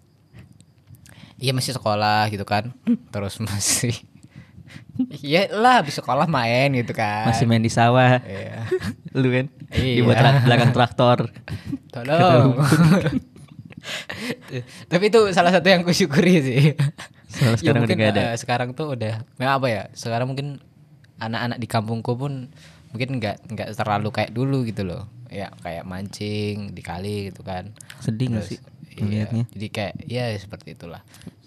Iya 1.35 1.51
masih 1.51 1.75
sekolah 1.75 2.31
gitu 2.31 2.47
kan. 2.47 2.71
Terus 3.11 3.39
masih 3.43 3.99
Iya 5.21 5.51
lah 5.51 5.83
habis 5.83 5.99
sekolah 5.99 6.25
main 6.25 6.71
gitu 6.73 6.95
kan. 6.95 7.27
Masih 7.27 7.45
main 7.45 7.59
di 7.59 7.69
sawah. 7.69 8.19
Iya. 8.23 8.65
Lu 9.19 9.27
kan? 9.29 9.45
Di 9.69 9.99
Iya. 9.99 10.07
belakang, 10.07 10.35
belakang 10.43 10.71
traktor. 10.71 11.19
Tolong. 11.93 12.59
Tapi 14.91 15.03
itu 15.07 15.19
salah 15.31 15.51
satu 15.53 15.67
yang 15.69 15.85
kusyukuri 15.85 16.35
sih. 16.41 16.63
Soalnya 17.29 17.57
sekarang 17.59 17.81
udah 17.83 17.91
mungkin, 17.95 18.11
ada. 18.15 18.21
eh, 18.31 18.37
sekarang 18.39 18.69
tuh 18.73 18.87
udah 18.95 19.21
nah 19.37 19.59
apa 19.59 19.67
ya? 19.69 19.83
Sekarang 19.93 20.31
mungkin 20.31 20.63
anak-anak 21.19 21.57
di 21.59 21.67
kampungku 21.67 22.15
pun 22.15 22.49
mungkin 22.91 23.19
nggak 23.19 23.51
nggak 23.51 23.67
terlalu 23.75 24.09
kayak 24.09 24.31
dulu 24.31 24.63
gitu 24.63 24.87
loh. 24.87 25.05
Ya 25.27 25.51
kayak 25.61 25.83
mancing 25.83 26.71
di 26.71 26.81
kali 26.81 27.29
gitu 27.29 27.43
kan. 27.43 27.75
Sedih 27.99 28.31
Terus, 28.39 28.55
sih 28.55 28.59
iya, 28.95 29.27
jadi 29.51 29.67
kayak 29.67 29.93
ya 30.07 30.31
seperti 30.39 30.71
itulah. 30.79 31.03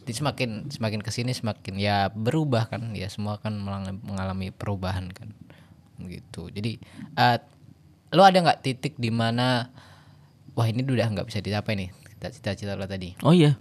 Jadi 0.09 0.25
semakin 0.25 0.51
semakin 0.73 1.05
ke 1.05 1.13
sini 1.13 1.37
semakin 1.37 1.77
ya 1.77 2.09
berubah 2.09 2.73
kan 2.73 2.97
ya 2.97 3.13
semua 3.13 3.37
kan 3.37 3.53
mengalami 4.01 4.49
perubahan 4.49 5.13
kan 5.13 5.37
gitu. 6.09 6.49
Jadi 6.49 6.81
eh, 7.13 7.37
lo 8.17 8.25
ada 8.25 8.41
nggak 8.41 8.65
titik 8.65 8.97
di 8.97 9.13
mana 9.13 9.69
wah 10.57 10.65
ini 10.65 10.81
udah 10.81 11.13
nggak 11.13 11.29
bisa 11.29 11.45
dicapai 11.45 11.77
nih 11.77 11.91
cita-cita 12.33 12.73
lo 12.73 12.89
tadi? 12.89 13.21
Oh 13.21 13.37
iya. 13.37 13.61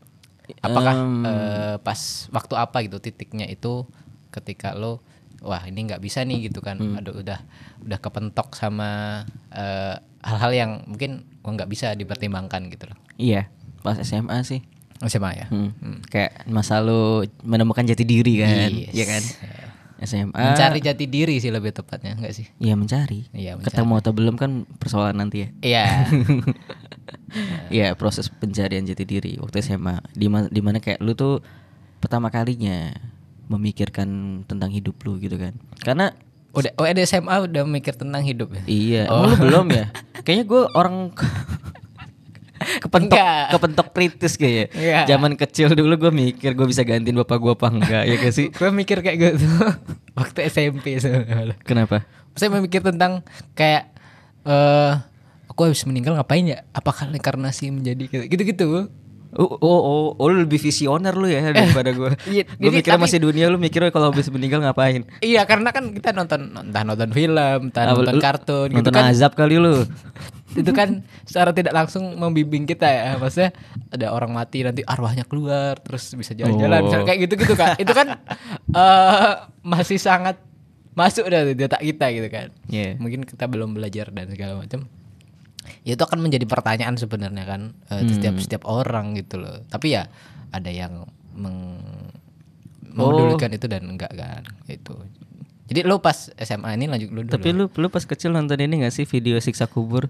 Apakah 0.63 0.95
Em, 0.95 1.27
eh, 1.27 1.75
pas 1.83 1.99
waktu 2.31 2.55
apa 2.55 2.79
gitu 2.87 3.03
titiknya 3.03 3.43
itu 3.43 3.83
ketika 4.31 4.71
lo 4.71 5.03
wah 5.43 5.67
ini 5.67 5.83
nggak 5.83 5.99
bisa 5.99 6.23
nih 6.23 6.47
gitu 6.47 6.63
kan? 6.63 6.79
Hmm. 6.79 6.95
Aduh 6.95 7.19
udah 7.27 7.43
udah 7.83 7.99
kepentok 7.99 8.55
sama 8.55 9.21
eh, 9.51 9.99
hal-hal 10.23 10.51
yang 10.55 10.71
mungkin 10.87 11.27
oh, 11.43 11.51
nggak 11.51 11.67
bisa 11.67 11.91
dipertimbangkan 11.91 12.71
gitu 12.71 12.87
loh. 12.87 12.95
Iya, 13.19 13.51
pas 13.83 13.99
SMA 13.99 14.47
sih. 14.47 14.63
SMA 14.99 15.31
ya. 15.35 15.45
Hmm. 15.47 15.71
Kayak 16.03 16.45
masa 16.45 16.79
lu 16.79 17.21
menemukan 17.41 17.83
jati 17.83 18.01
diri 18.01 18.39
kan, 18.39 18.69
Yes. 18.69 18.91
Iya 18.91 19.05
kan? 19.07 19.23
SMA 19.97 20.29
Mencari 20.37 20.77
jati 20.79 21.05
diri 21.05 21.37
sih 21.37 21.49
lebih 21.49 21.69
tepatnya, 21.71 22.13
enggak 22.13 22.29
sih? 22.31 22.45
ya 22.57 22.73
mencari 22.73 23.25
Iya, 23.31 23.57
mencari. 23.57 23.65
ketemu 23.67 23.93
atau 23.95 24.11
belum 24.11 24.35
kan 24.35 24.51
persoalan 24.77 25.17
nanti 25.17 25.37
ya 25.39 25.49
Iya. 25.59 25.85
ya 27.73 27.87
proses 27.93 28.29
pencarian 28.29 28.83
jati 28.83 29.03
diri 29.03 29.35
waktu 29.37 29.59
SMA 29.59 29.99
di 30.13 30.25
di 30.29 30.61
mana 30.61 30.77
kayak 30.77 31.01
lu 31.01 31.13
tuh 31.13 31.41
pertama 31.97 32.29
kalinya 32.29 32.93
memikirkan 33.47 34.07
tentang 34.43 34.69
hidup 34.69 35.01
lu 35.01 35.17
gitu 35.17 35.35
kan 35.35 35.57
karena 35.79 36.13
udah 36.53 36.71
oh 36.75 36.85
ada 36.85 37.01
SMA 37.01 37.33
udah 37.43 37.63
mikir 37.65 37.93
tentang 37.93 38.21
hidup 38.21 38.49
ya? 38.51 38.61
iya 38.65 39.03
Oh. 39.07 39.25
lu 39.25 39.35
belum 39.39 39.67
ya 39.71 39.85
kayaknya 40.23 40.45
gue 40.45 40.61
orang 40.71 41.09
kepentok 42.87 43.13
Enggak. 43.13 43.45
kepentok 43.51 43.87
kritis 43.91 44.33
kayaknya 44.33 44.65
Iya. 44.71 44.99
zaman 45.05 45.35
kecil 45.35 45.67
dulu 45.71 45.99
gue 45.99 46.11
mikir 46.13 46.51
gue 46.51 46.65
bisa 46.65 46.81
gantiin 46.81 47.13
bapak 47.17 47.37
gue 47.37 47.51
apa 47.51 47.67
enggak 47.69 48.03
ya 48.03 48.15
gak 48.17 48.33
sih 48.33 48.47
Gue 48.49 48.71
mikir 48.71 48.99
kayak 48.99 49.17
gitu 49.19 49.43
waktu 50.17 50.39
SMP 50.47 50.95
sebenarnya. 50.95 51.59
kenapa 51.61 52.07
Saya 52.33 52.49
memikir 52.49 52.79
tentang 52.79 53.21
kayak 53.51 53.91
eh 54.43 54.93
aku 55.47 55.65
habis 55.65 55.81
meninggal 55.83 56.13
ngapain 56.13 56.45
ya? 56.45 56.61
Apakah 56.69 57.09
reinkarnasi 57.09 57.67
menjadi 57.67 58.07
gitu 58.23 58.43
gitu? 58.45 58.69
Oh, 59.37 59.45
oh, 59.53 59.61
oh, 59.61 60.05
oh, 60.13 60.27
lu 60.27 60.43
lebih 60.43 60.57
visioner 60.57 61.13
lu 61.13 61.25
ya 61.25 61.45
daripada 61.47 61.89
gue. 61.89 62.09
iya, 62.33 62.43
gue 62.43 62.57
mikirnya 62.67 62.97
tapi- 62.97 63.05
masih 63.05 63.19
dunia, 63.21 63.45
lu 63.47 63.57
mikirnya 63.57 63.89
kalau 63.89 64.09
habis 64.09 64.25
meninggal 64.27 64.59
ngapain? 64.59 65.05
Iya 65.19 65.45
karena 65.45 65.69
kan 65.69 65.93
kita 65.93 66.09
nonton 66.09 66.49
entah 66.51 66.81
nonton 66.81 67.09
film, 67.11 67.59
entah 67.63 67.83
Ah, 67.83 67.93
nonton 67.93 68.13
lu 68.13 68.19
kartun 68.19 68.67
gitu 68.67 68.81
nonton 68.81 68.93
kan. 68.97 69.13
azab 69.13 69.33
kali 69.33 69.55
lu. 69.55 69.85
itu 70.57 70.71
kan 70.71 70.89
secara 71.21 71.51
tidak 71.51 71.69
langsung 71.69 72.17
membimbing 72.17 72.65
kita 72.65 72.87
ya 72.87 73.13
maksudnya 73.15 73.53
ada 73.89 74.09
orang 74.09 74.31
mati 74.31 74.65
nanti 74.65 74.81
arwahnya 74.81 75.21
keluar 75.21 75.77
terus 75.77 76.09
bisa 76.11 76.33
jalan-jalan 76.33 76.81
Oh. 76.81 77.05
Kayak 77.05 77.29
gitu 77.29 77.33
gitu 77.37 77.53
kan 77.53 77.77
itu 77.77 77.93
kan 77.93 78.17
eh 78.67 79.31
masih 79.61 79.99
sangat 79.99 80.41
masuk 80.93 81.29
dari 81.29 81.53
di 81.53 81.61
otak 81.61 81.77
kita 81.79 82.09
gitu 82.09 82.27
kan 82.27 82.47
Iya. 82.65 82.97
mungkin 82.97 83.21
kita 83.21 83.45
belum 83.45 83.77
belajar 83.77 84.09
dan 84.09 84.25
segala 84.27 84.57
macam 84.57 84.89
itu 85.87 85.99
akan 85.99 86.19
menjadi 86.19 86.45
pertanyaan 86.47 86.95
sebenarnya 86.99 87.43
kan 87.47 87.61
eh, 87.91 88.03
setiap 88.07 88.35
setiap 88.39 88.63
orang 88.67 89.15
gitu 89.15 89.39
loh 89.41 89.63
tapi 89.71 89.95
ya 89.95 90.11
ada 90.51 90.71
yang 90.71 91.07
meng 91.37 91.77
memedulikan 92.97 93.53
itu 93.53 93.69
dan 93.69 93.85
enggak 93.85 94.09
kan 94.17 94.41
itu 94.65 94.95
jadi 95.67 95.83
lo 95.83 95.99
pas 95.99 96.31
SMA 96.39 96.79
ini 96.79 96.87
lanjut 96.87 97.09
lu 97.11 97.21
dulu 97.27 97.33
Tapi 97.35 97.49
lu 97.51 97.65
lu 97.67 97.87
pas 97.91 98.01
kecil 98.01 98.31
nonton 98.31 98.57
ini 98.57 98.87
gak 98.87 98.95
sih 98.95 99.05
video 99.05 99.37
siksa 99.37 99.67
kubur 99.67 100.09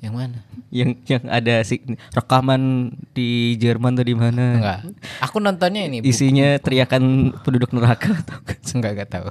yang 0.00 0.16
mana 0.16 0.42
yang 0.74 0.98
yang 1.06 1.22
ada 1.30 1.62
si, 1.62 1.78
rekaman 2.10 2.90
di 3.14 3.54
Jerman 3.62 3.94
tuh 3.94 4.10
di 4.10 4.16
mana? 4.18 4.58
Enggak. 4.58 4.80
Aku 5.22 5.38
nontonnya 5.38 5.86
ini. 5.86 6.02
Bu. 6.02 6.10
Isinya 6.10 6.58
teriakan 6.58 7.30
penduduk 7.46 7.70
neraka 7.70 8.10
tau 8.26 8.42
gak 8.42 8.58
sih? 8.58 8.74
Enggak, 8.82 8.98
enggak 8.98 9.10
tahu. 9.14 9.28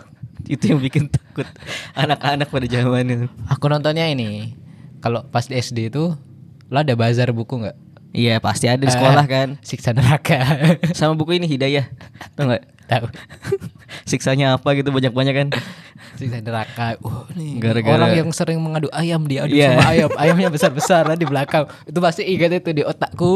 Itu 0.48 0.72
yang 0.72 0.80
bikin 0.80 1.12
takut 1.12 1.44
anak-anak 2.00 2.48
pada 2.48 2.64
zaman 2.72 3.04
itu. 3.12 3.28
Aku 3.52 3.68
nontonnya 3.68 4.08
ini. 4.08 4.56
Kalau 5.04 5.28
pas 5.28 5.44
di 5.44 5.54
SD 5.54 5.92
itu 5.92 6.16
lo 6.66 6.78
ada 6.80 6.96
bazar 6.96 7.30
buku 7.30 7.60
enggak? 7.60 7.76
Iya, 8.14 8.38
pasti 8.38 8.70
ada 8.70 8.78
di 8.78 8.88
sekolah 8.88 9.26
Eh, 9.26 9.28
kan. 9.28 9.50
Siksa 9.60 9.92
neraka. 9.92 10.38
Sama 10.98 11.14
buku 11.14 11.36
ini 11.36 11.46
Hidayah. 11.46 11.90
Tau 12.34 12.46
gak? 12.48 12.64
tahu. 12.84 13.08
Siksanya 14.10 14.54
apa 14.54 14.70
gitu 14.74 14.90
banyak-banyak 14.90 15.34
kan. 15.34 15.48
Siksa 16.14 16.38
neraka. 16.40 16.94
Wah, 17.02 17.26
nih 17.34 17.58
Gara-gara- 17.58 17.98
orang 17.98 18.12
yang 18.14 18.30
sering 18.30 18.62
mengadu 18.62 18.86
ayam 18.92 19.26
diadu 19.26 19.50
Iya. 19.50 19.76
sama 19.76 19.90
ayam. 19.90 20.10
Ayamnya 20.14 20.48
besar-besar 20.48 21.10
di 21.12 21.26
belakang. 21.26 21.66
Itu 21.84 21.98
pasti 21.98 22.22
ingat 22.24 22.54
itu 22.54 22.70
di 22.72 22.84
otakku. 22.84 23.34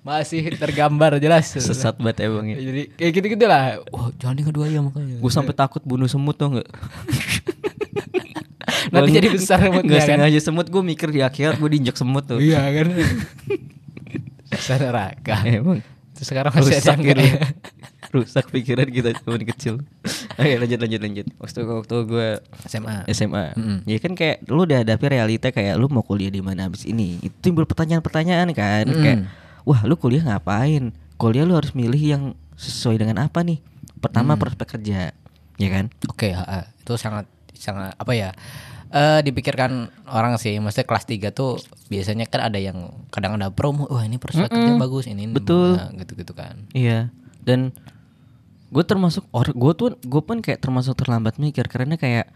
Masih 0.00 0.54
tergambar 0.54 1.18
jelas. 1.18 1.50
Sesat 1.50 1.98
banget 1.98 2.30
emang 2.30 2.46
ya. 2.46 2.56
Jadi 2.56 2.82
kayak 2.94 3.12
gitu-gitu 3.12 3.44
lah. 3.44 3.82
Wah, 3.90 4.14
jangan 4.16 4.38
ngadu 4.38 4.60
ayam 4.62 4.86
makanya. 4.86 5.18
Gue 5.18 5.32
sampai 5.34 5.52
takut 5.52 5.82
bunuh 5.82 6.06
semut 6.06 6.38
tuh 6.38 6.54
nggak? 6.54 6.68
Nanti 8.88 9.10
jadi 9.12 9.28
besar 9.28 9.58
semutnya 9.60 9.84
nggak 9.92 10.00
kan? 10.00 10.08
sengaja 10.16 10.40
semut 10.40 10.66
gue 10.72 10.82
mikir 10.82 11.08
di 11.12 11.20
akhirat 11.20 11.60
gue 11.60 11.68
diinjak 11.68 11.96
semut 12.00 12.24
tuh. 12.24 12.40
Iya 12.40 12.64
kan. 12.64 12.86
Siksa 14.50 14.74
neraka. 14.80 15.36
Emang 15.46 15.84
Terus 16.10 16.36
sekarang 16.36 16.52
masih 16.52 16.76
rusak 16.76 16.84
yang 16.84 17.00
gitu. 17.00 17.22
rusak 18.12 18.44
pikiran 18.52 18.88
kita 18.92 19.08
zaman 19.24 19.40
kecil. 19.48 19.74
Oke 20.36 20.52
lanjut 20.60 20.78
lanjut 20.84 21.00
lanjut. 21.00 21.26
Waktu 21.40 21.58
waktu 21.64 21.96
gue 22.04 22.28
SMA. 22.68 22.96
SMA, 23.08 23.44
Mm-mm. 23.56 23.78
ya 23.88 23.96
kan 24.02 24.12
kayak 24.12 24.44
lu 24.50 24.68
udah 24.68 24.84
hadapi 24.84 25.06
realita 25.16 25.48
kayak 25.48 25.80
lu 25.80 25.88
mau 25.88 26.04
kuliah 26.04 26.28
di 26.28 26.44
mana 26.44 26.68
habis 26.68 26.84
ini. 26.84 27.16
Itu 27.24 27.32
timbul 27.40 27.64
pertanyaan-pertanyaan 27.64 28.52
kan, 28.52 28.84
Mm-mm. 28.84 29.00
kayak 29.00 29.18
wah 29.64 29.80
lu 29.88 29.96
kuliah 29.96 30.20
ngapain? 30.20 30.92
Kuliah 31.16 31.48
lu 31.48 31.56
harus 31.56 31.72
milih 31.72 32.02
yang 32.02 32.22
sesuai 32.60 33.00
dengan 33.00 33.24
apa 33.24 33.40
nih? 33.40 33.64
Pertama 34.04 34.36
prospek 34.36 34.76
kerja, 34.76 35.16
ya 35.56 35.68
kan? 35.72 35.88
Oke, 36.04 36.36
ha, 36.36 36.44
ha. 36.44 36.60
itu 36.68 36.92
sangat 37.00 37.24
sangat 37.60 37.92
apa 37.94 38.12
ya? 38.12 38.30
Eh 38.90 39.20
dipikirkan 39.22 39.86
orang 40.08 40.34
sih, 40.34 40.58
maksudnya 40.58 40.82
kelas 40.82 41.04
3 41.06 41.30
tuh 41.30 41.60
biasanya 41.86 42.26
kan 42.26 42.42
ada 42.42 42.58
yang 42.58 42.90
kadang 43.08 43.36
ada 43.36 43.52
promo, 43.52 43.86
wah 43.86 44.02
ini 44.02 44.16
prospek 44.16 44.50
kerja 44.50 44.74
bagus, 44.74 45.06
ini 45.06 45.28
Betul. 45.28 45.78
nah, 45.78 45.92
gitu-gitu 45.94 46.32
kan. 46.32 46.66
Iya. 46.72 47.12
Dan 47.38 47.70
gue 48.70 48.82
termasuk 48.82 49.26
orang 49.30 49.52
gue 49.52 49.72
tuh 49.74 49.88
gue 49.96 50.22
pun 50.22 50.38
kayak 50.38 50.58
termasuk 50.58 50.94
terlambat 50.94 51.36
mikir 51.36 51.66
karena 51.66 51.94
kayak 51.94 52.30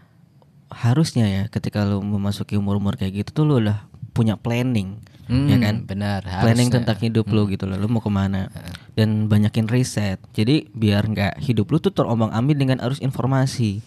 harusnya 0.67 1.25
ya 1.25 1.43
ketika 1.47 1.83
lu 1.83 2.01
memasuki 2.01 2.55
umur-umur 2.55 2.95
kayak 2.95 3.23
gitu 3.23 3.31
tuh 3.31 3.43
lu 3.45 3.63
udah 3.63 3.87
punya 4.11 4.35
planning 4.35 4.99
ya 5.25 5.57
Hmm, 5.57 5.57
kan 5.57 5.75
benar, 5.89 6.21
planning 6.21 6.69
harusnya. 6.69 6.85
tentang 6.85 6.97
hidup 7.01 7.25
lu 7.33 7.49
gitu 7.49 7.65
loh 7.65 7.81
lu 7.81 7.89
mau 7.89 7.97
ke 7.97 8.11
mana 8.11 8.45
dan 8.93 9.25
banyakin 9.25 9.65
riset 9.65 10.21
jadi 10.31 10.69
biar 10.69 11.01
nggak 11.01 11.41
hidup 11.41 11.65
lu 11.65 11.81
tuh 11.81 11.89
terombang 11.89 12.29
ambing 12.29 12.61
dengan 12.61 12.77
arus 12.85 13.01
informasi 13.01 13.81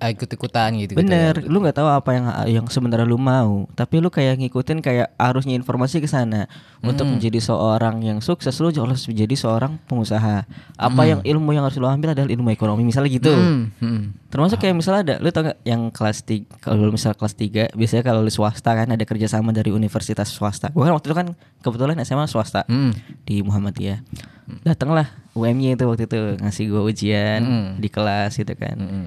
ikut-ikutan 0.00 0.74
gitu 0.78 0.92
bener 0.94 1.42
lu 1.42 1.58
nggak 1.58 1.74
tahu 1.74 1.86
apa 1.86 2.10
yang 2.10 2.26
yang 2.50 2.66
sebenarnya 2.66 3.02
lu 3.02 3.14
mau 3.14 3.66
tapi 3.72 3.98
lu 3.98 4.08
kayak 4.08 4.38
ngikutin 4.38 4.78
kayak 4.78 5.14
arusnya 5.14 5.54
informasi 5.54 5.98
ke 5.98 6.06
sana 6.06 6.46
untuk 6.80 7.06
Hmm. 7.06 7.18
menjadi 7.18 7.38
seorang 7.38 8.02
yang 8.02 8.18
sukses 8.18 8.54
lu 8.58 8.70
harus 8.70 9.06
menjadi 9.06 9.34
seorang 9.34 9.78
pengusaha 9.86 10.46
apa 10.74 11.02
yang 11.04 11.20
ilmu 11.22 11.50
yang 11.50 11.62
harus 11.62 11.76
lu 11.76 11.86
ambil 11.86 12.10
adalah 12.10 12.26
ilmu 12.26 12.50
ekonomi 12.50 12.82
misalnya 12.82 13.10
gitu 13.10 13.30
Hmm, 13.30 13.70
hmm. 13.78 14.02
termasuk 14.28 14.58
kayak 14.58 14.74
misalnya 14.74 15.00
ada 15.00 15.14
lu 15.18 15.30
tau 15.30 15.46
gak 15.46 15.58
yang 15.62 15.88
kelas 15.88 16.22
tiga 16.22 16.46
kalau 16.58 16.78
lu 16.80 16.92
misal 16.92 17.14
kelas 17.14 17.34
3 17.34 17.72
biasanya 17.72 18.02
kalau 18.02 18.20
lu 18.20 18.28
swasta 18.28 18.70
kan 18.72 18.86
ada 18.86 19.02
kerjasama 19.02 19.50
dari 19.50 19.70
universitas 19.70 20.26
swasta 20.28 20.70
gua 20.70 20.86
kan 20.86 20.94
waktu 20.94 21.06
itu 21.06 21.16
kan 21.16 21.28
kebetulan 21.60 21.96
SMA 22.00 22.26
swasta 22.26 22.62
Hmm. 22.64 22.92
di 23.22 23.40
Muhammadiyah 23.40 24.02
datanglah 24.62 25.06
UMY 25.32 25.76
itu 25.76 25.84
waktu 25.84 26.04
itu 26.04 26.18
ngasih 26.38 26.64
gua 26.68 26.82
ujian 26.82 27.40
Hmm. 27.40 27.68
di 27.76 27.88
kelas 27.88 28.34
gitu 28.34 28.52
kan 28.52 28.76
Hmm. 28.76 29.06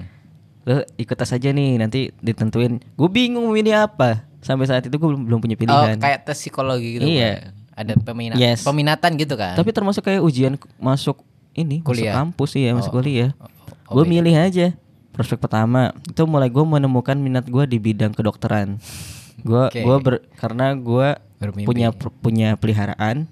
Lu 0.62 0.74
ikut 0.94 1.12
tes 1.12 1.26
aja 1.28 1.48
nih 1.48 1.74
nanti 1.76 2.00
ditentuin 2.16 2.78
gue 2.78 3.08
bingung 3.08 3.44
mau 3.44 3.52
milih 3.52 3.74
apa 3.74 4.22
sampai 4.38 4.64
saat 4.64 4.82
itu 4.82 4.92
gue 4.92 5.08
belum 5.08 5.22
belum 5.24 5.38
punya 5.38 5.54
Oh, 5.54 5.60
pilihan 5.60 5.96
kayak 5.96 6.18
tes 6.24 6.36
psikologi 6.36 6.96
gitu. 6.96 7.04
Iya. 7.04 7.50
Pak. 7.50 7.60
Ada 7.72 7.92
peminat, 7.96 8.36
Yes. 8.36 8.62
peminatan 8.62 9.16
gitu 9.16 9.32
kan. 9.32 9.54
tapi 9.54 9.70
termasuk 9.70 10.02
kayak 10.02 10.20
ujian 10.20 10.54
masuk 10.76 11.24
ini 11.52 11.80
Kuliah. 11.80 12.12
masuk 12.12 12.18
kampus 12.20 12.50
iya 12.54 12.70
masuk 12.72 12.90
Oh. 12.90 12.96
kuliah 12.98 13.30
Oh, 13.88 13.96
gue 13.96 14.04
beda. 14.04 14.12
milih 14.12 14.34
aja 14.36 14.66
prospek 15.10 15.38
pertama 15.38 15.90
itu 16.04 16.22
mulai 16.22 16.46
gue 16.46 16.60
menemukan 16.60 17.14
minat 17.14 17.44
gue 17.44 17.64
di 17.64 17.76
bidang 17.76 18.12
kedokteran 18.12 18.76
gue 19.38 19.62
gua 19.84 19.96
ber- 19.98 20.24
karena 20.34 20.72
gue 20.74 21.08
punya 21.64 21.90
punya 22.20 22.54
peliharaan 22.54 23.26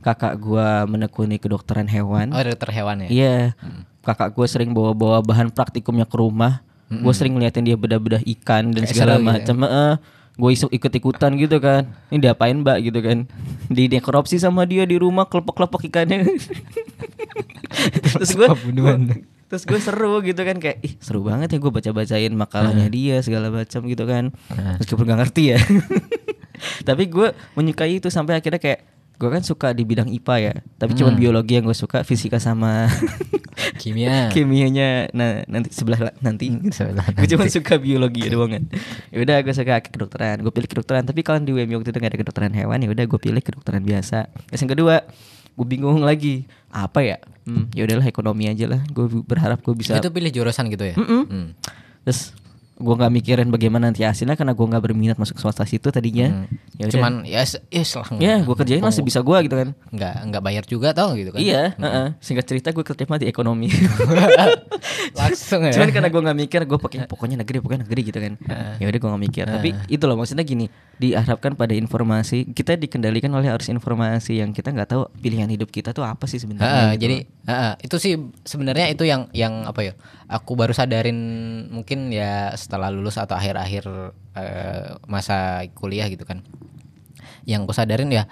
kakak 0.00 0.36
gue 0.36 0.68
menekuni 0.84 1.38
kedokteran 1.38 1.86
hewan 1.86 2.28
Oh, 2.28 2.42
dokter 2.42 2.68
hewan 2.70 2.96
ya. 3.00 3.08
Iya. 3.08 3.36
Kakak 4.00 4.32
gue 4.32 4.44
sering 4.44 4.70
bawa-bawa 4.70 5.22
bahan 5.22 5.48
praktikumnya 5.48 6.04
ke 6.04 6.12
rumah. 6.14 6.60
Gue 6.90 7.14
sering 7.16 7.34
ngeliatin 7.36 7.64
dia 7.64 7.76
bedah-bedah 7.78 8.22
ikan 8.38 8.70
dan 8.72 8.84
Kayak 8.84 8.92
segala 8.92 9.12
seru 9.16 9.22
gitu 9.22 9.28
macam. 9.30 9.56
gue 10.34 10.50
isuk 10.50 10.70
ikut-ikutan 10.74 11.30
gitu 11.38 11.56
kan. 11.62 11.82
Ini 12.10 12.18
diapain 12.18 12.58
mbak 12.58 12.78
gitu 12.82 12.98
kan? 13.00 13.30
Di 13.70 13.86
dekorupsi 13.86 14.42
sama 14.42 14.66
dia 14.66 14.82
di 14.82 14.98
rumah 14.98 15.30
kelepok-kelepok 15.30 15.86
ikannya. 15.88 16.26
terus 18.02 18.30
gue 18.34 18.48
terus 19.44 19.64
gue 19.68 19.78
seru 19.78 20.18
gitu 20.24 20.40
kan 20.40 20.56
kayak 20.58 20.78
ih 20.82 20.94
seru 20.98 21.22
banget 21.22 21.54
ya 21.54 21.58
gue 21.60 21.70
baca-bacain 21.70 22.32
makalahnya 22.34 22.88
dia 22.90 23.22
segala 23.22 23.50
macam 23.52 23.86
gitu 23.86 24.04
kan. 24.06 24.34
Meskipun 24.82 25.04
gak 25.06 25.20
ngerti 25.22 25.54
ya. 25.54 25.58
Tapi 26.88 27.06
gue 27.10 27.34
menyukai 27.54 27.98
itu 28.02 28.08
sampai 28.10 28.38
akhirnya 28.38 28.58
kayak 28.58 28.93
gue 29.14 29.28
kan 29.28 29.40
suka 29.40 29.70
di 29.70 29.82
bidang 29.82 30.10
IPA 30.10 30.34
ya. 30.38 30.54
Tapi 30.74 30.92
cuma 30.94 31.10
biologi 31.12 31.54
yang 31.54 31.64
gue 31.64 31.72
suka, 31.72 32.02
fisika 32.02 32.36
sama 32.36 32.90
Kimia. 33.80 34.28
kimianya. 34.28 35.08
Nah 35.10 35.46
nanti 35.46 35.70
sebelah 35.70 36.00
la- 36.02 36.16
nanti. 36.20 36.50
Sebelah 36.76 37.06
gue 37.08 37.28
cuma 37.28 37.46
suka 37.46 37.74
biologi 37.76 38.26
doang 38.26 38.50
kan. 38.50 38.64
Ya 39.08 39.18
udah 39.20 39.36
gue 39.40 39.52
suka 39.52 39.78
kedokteran. 39.80 40.40
Gue 40.40 40.50
pilih 40.50 40.68
kedokteran. 40.68 41.04
Tapi 41.04 41.20
kalau 41.20 41.38
di 41.38 41.52
UMY 41.52 41.74
waktu 41.74 41.88
itu 41.88 41.98
gak 41.98 42.10
ada 42.10 42.20
kedokteran 42.20 42.52
hewan 42.52 42.78
ya 42.78 42.90
udah 42.90 43.04
gue 43.04 43.20
pilih 43.20 43.40
kedokteran 43.40 43.82
biasa. 43.82 44.26
Terus 44.48 44.60
yang 44.60 44.72
kedua 44.72 44.94
gue 45.54 45.66
bingung 45.68 46.02
lagi 46.02 46.44
apa 46.68 47.00
ya? 47.00 47.16
Hmm, 47.44 47.70
ya 47.70 47.84
udahlah 47.84 48.04
ekonomi 48.04 48.48
aja 48.48 48.66
lah. 48.66 48.82
Gue 48.88 49.06
berharap 49.22 49.60
gue 49.60 49.74
bisa 49.74 49.94
Itu 49.94 50.10
pilih 50.10 50.32
jurusan 50.32 50.66
gitu 50.68 50.84
ya? 50.84 50.94
Mm-mm. 50.96 51.22
Hmm. 51.24 51.48
terus 52.02 52.34
gue 52.74 52.94
nggak 52.98 53.12
mikirin 53.14 53.48
bagaimana 53.54 53.86
nanti 53.86 54.02
hasilnya 54.02 54.34
karena 54.34 54.50
gue 54.50 54.66
nggak 54.66 54.82
berminat 54.82 55.14
masuk 55.14 55.38
swasta 55.38 55.62
situ 55.62 55.94
tadinya 55.94 56.42
ya 56.74 56.90
udah. 56.90 56.94
Cuman 56.98 57.12
ya 57.22 57.46
ya 57.70 57.82
selang 57.86 58.18
ya 58.18 58.42
gue 58.42 58.54
kerjain 58.58 58.82
lah 58.82 58.90
sebisa 58.90 59.22
gue 59.22 59.38
gitu 59.46 59.54
kan 59.54 59.68
nggak 59.94 60.14
nggak 60.26 60.42
bayar 60.42 60.64
juga 60.66 60.90
tau 60.90 61.14
gitu 61.14 61.30
kan. 61.30 61.38
iya 61.38 61.70
heeh. 61.78 62.18
singkat 62.18 62.50
cerita 62.50 62.74
gue 62.74 62.82
keterima 62.82 63.14
di 63.22 63.30
ekonomi 63.30 63.70
Langsung 65.18 65.62
ya. 65.64 65.72
cuman 65.78 65.90
karena 65.94 66.08
gue 66.10 66.22
nggak 66.26 66.38
mikir 66.46 66.60
gue 66.66 66.78
pakai 66.78 66.98
pokoknya 67.06 67.36
negeri 67.40 67.62
pokoknya 67.62 67.86
negeri 67.86 68.00
gitu 68.10 68.18
kan 68.18 68.32
ya 68.82 68.84
udah 68.90 68.98
gue 68.98 69.10
nggak 69.14 69.24
mikir 69.30 69.44
tapi 69.46 69.68
itu 69.86 70.04
loh 70.04 70.16
maksudnya 70.18 70.42
gini 70.42 70.66
diharapkan 70.98 71.54
pada 71.54 71.74
informasi 71.74 72.50
kita 72.50 72.74
dikendalikan 72.74 73.30
oleh 73.30 73.50
arus 73.50 73.70
informasi 73.70 74.42
yang 74.42 74.50
kita 74.50 74.74
nggak 74.74 74.90
tahu 74.90 75.06
pilihan 75.18 75.46
hidup 75.46 75.70
kita 75.70 75.94
tuh 75.94 76.02
apa 76.02 76.26
sih 76.26 76.42
sebenarnya 76.42 76.66
Heeh, 76.66 76.90
gitu 76.94 77.02
jadi 77.06 77.16
heeh, 77.44 77.72
itu 77.86 77.96
sih 77.98 78.12
sebenarnya 78.42 78.86
itu 78.90 79.04
yang 79.06 79.26
yang 79.30 79.62
apa 79.62 79.80
ya? 79.82 79.92
Aku 80.24 80.56
baru 80.56 80.72
sadarin 80.72 81.18
mungkin 81.68 82.08
ya 82.08 82.54
setelah 82.54 82.88
lulus 82.88 83.20
atau 83.20 83.36
akhir-akhir 83.36 83.84
eh, 84.34 84.88
masa 85.04 85.62
kuliah 85.72 86.08
gitu 86.08 86.24
kan. 86.24 86.40
Yang 87.44 87.68
aku 87.68 87.72
sadarin 87.76 88.08
ya 88.08 88.24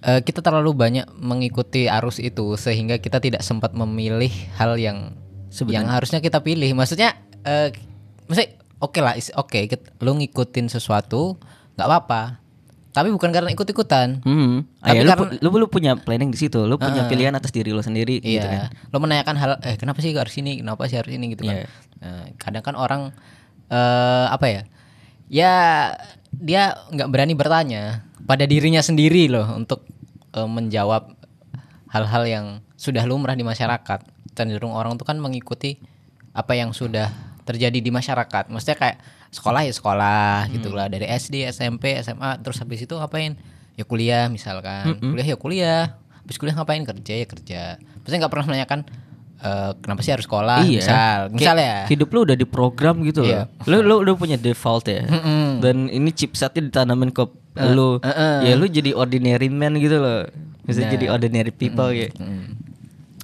eh, 0.00 0.20
kita 0.20 0.40
terlalu 0.40 0.72
banyak 0.72 1.06
mengikuti 1.14 1.86
arus 1.86 2.18
itu 2.18 2.56
sehingga 2.56 2.96
kita 2.96 3.20
tidak 3.20 3.44
sempat 3.44 3.72
memilih 3.72 4.32
hal 4.56 4.80
yang 4.80 5.12
yang 5.74 5.86
harusnya 5.92 6.20
kita 6.20 6.40
pilih. 6.40 6.72
Maksudnya 6.72 7.16
eh 7.44 7.68
maksudnya 8.24 8.56
oke 8.78 8.98
lah, 8.98 9.14
is- 9.14 9.34
oke 9.34 9.60
kit- 9.66 9.90
lu 10.00 10.16
ngikutin 10.16 10.68
sesuatu 10.68 11.36
nggak 11.76 11.84
apa-apa. 11.84 12.40
Tapi 12.90 13.14
bukan 13.14 13.30
karena 13.30 13.54
ikut-ikutan. 13.54 14.18
Hmm. 14.26 14.66
Ah, 14.82 14.90
Tapi 14.90 14.98
ya, 14.98 15.02
lu, 15.06 15.10
karena- 15.14 15.38
lu, 15.38 15.48
lu 15.62 15.66
punya 15.70 15.94
planning 15.94 16.34
di 16.34 16.38
situ, 16.38 16.58
lu 16.66 16.74
punya 16.74 17.06
pilihan 17.06 17.30
atas 17.30 17.54
diri 17.54 17.70
lu 17.70 17.78
sendiri 17.78 18.18
gitu 18.18 18.42
kan. 18.42 18.66
Iya. 18.66 18.90
Lo 18.90 18.98
menanyakan 18.98 19.34
hal 19.38 19.50
eh 19.62 19.78
kenapa 19.78 20.02
sih 20.02 20.10
harus 20.10 20.34
ini? 20.34 20.58
Kenapa 20.58 20.90
sih 20.90 20.98
harus 20.98 21.14
ini 21.14 21.30
gitu 21.30 21.46
kan. 21.46 21.62
Iya. 21.62 21.66
Nah, 22.02 22.24
kadang 22.34 22.64
kan 22.66 22.74
orang 22.74 23.02
eh 23.70 24.26
apa 24.26 24.46
ya? 24.50 24.62
Ya 25.30 25.54
dia 26.34 26.74
nggak 26.90 27.08
berani 27.10 27.38
bertanya 27.38 28.02
pada 28.26 28.42
dirinya 28.42 28.82
sendiri 28.82 29.30
loh 29.30 29.46
untuk 29.54 29.86
eh, 30.34 30.48
menjawab 30.50 31.14
hal-hal 31.90 32.22
yang 32.26 32.46
sudah 32.74 33.06
lumrah 33.06 33.38
di 33.38 33.46
masyarakat. 33.46 34.02
Cenderung 34.34 34.74
orang 34.74 34.98
tuh 34.98 35.06
kan 35.06 35.18
mengikuti 35.18 35.78
apa 36.30 36.58
yang 36.58 36.74
sudah 36.74 37.10
terjadi 37.46 37.78
di 37.78 37.90
masyarakat. 37.90 38.50
Maksudnya 38.50 38.78
kayak 38.78 38.98
sekolah 39.30 39.62
ya 39.62 39.70
sekolah 39.70 40.50
gitu 40.50 40.74
lah 40.74 40.86
dari 40.86 41.06
SD, 41.06 41.46
SMP, 41.48 41.94
SMA 42.02 42.42
terus 42.42 42.58
habis 42.58 42.82
itu 42.82 42.92
ngapain? 42.92 43.38
Ya 43.78 43.86
kuliah 43.86 44.26
misalkan. 44.26 44.98
Kuliah 44.98 45.26
ya 45.26 45.36
kuliah. 45.38 45.82
Habis 46.20 46.36
kuliah 46.36 46.54
ngapain? 46.54 46.82
Kerja 46.82 47.14
ya 47.14 47.26
kerja. 47.26 47.62
Maksudnya 48.02 48.18
nggak 48.20 48.32
pernah 48.32 48.46
menanyakan 48.46 48.80
eh, 49.40 49.70
kenapa 49.80 50.00
sih 50.02 50.12
harus 50.12 50.28
sekolah 50.28 50.66
Iya. 50.66 50.80
misal. 50.84 51.18
Misal 51.32 51.56
ya. 51.56 51.76
Hidup 51.88 52.12
lu 52.12 52.28
udah 52.28 52.36
diprogram 52.36 53.00
gitu 53.02 53.24
Iya. 53.24 53.48
loh. 53.64 53.80
Lu 53.80 53.86
lu 53.86 53.94
udah 54.04 54.14
punya 54.14 54.36
default 54.36 54.84
ya. 54.84 55.06
Mm-mm. 55.06 55.64
Dan 55.64 55.88
ini 55.88 56.10
chipsetnya 56.10 56.66
ditanamin 56.66 57.08
ke 57.08 57.24
lu. 57.72 58.02
Ya 58.44 58.52
lu 58.54 58.66
jadi 58.66 58.92
ordinary 58.92 59.48
man 59.48 59.78
gitu 59.78 59.96
loh. 59.96 60.28
Bisa 60.66 60.84
Nah. 60.84 60.90
jadi 60.92 61.06
ordinary 61.08 61.50
people 61.50 61.88
ya. 61.88 62.12
Mm. 62.14 62.52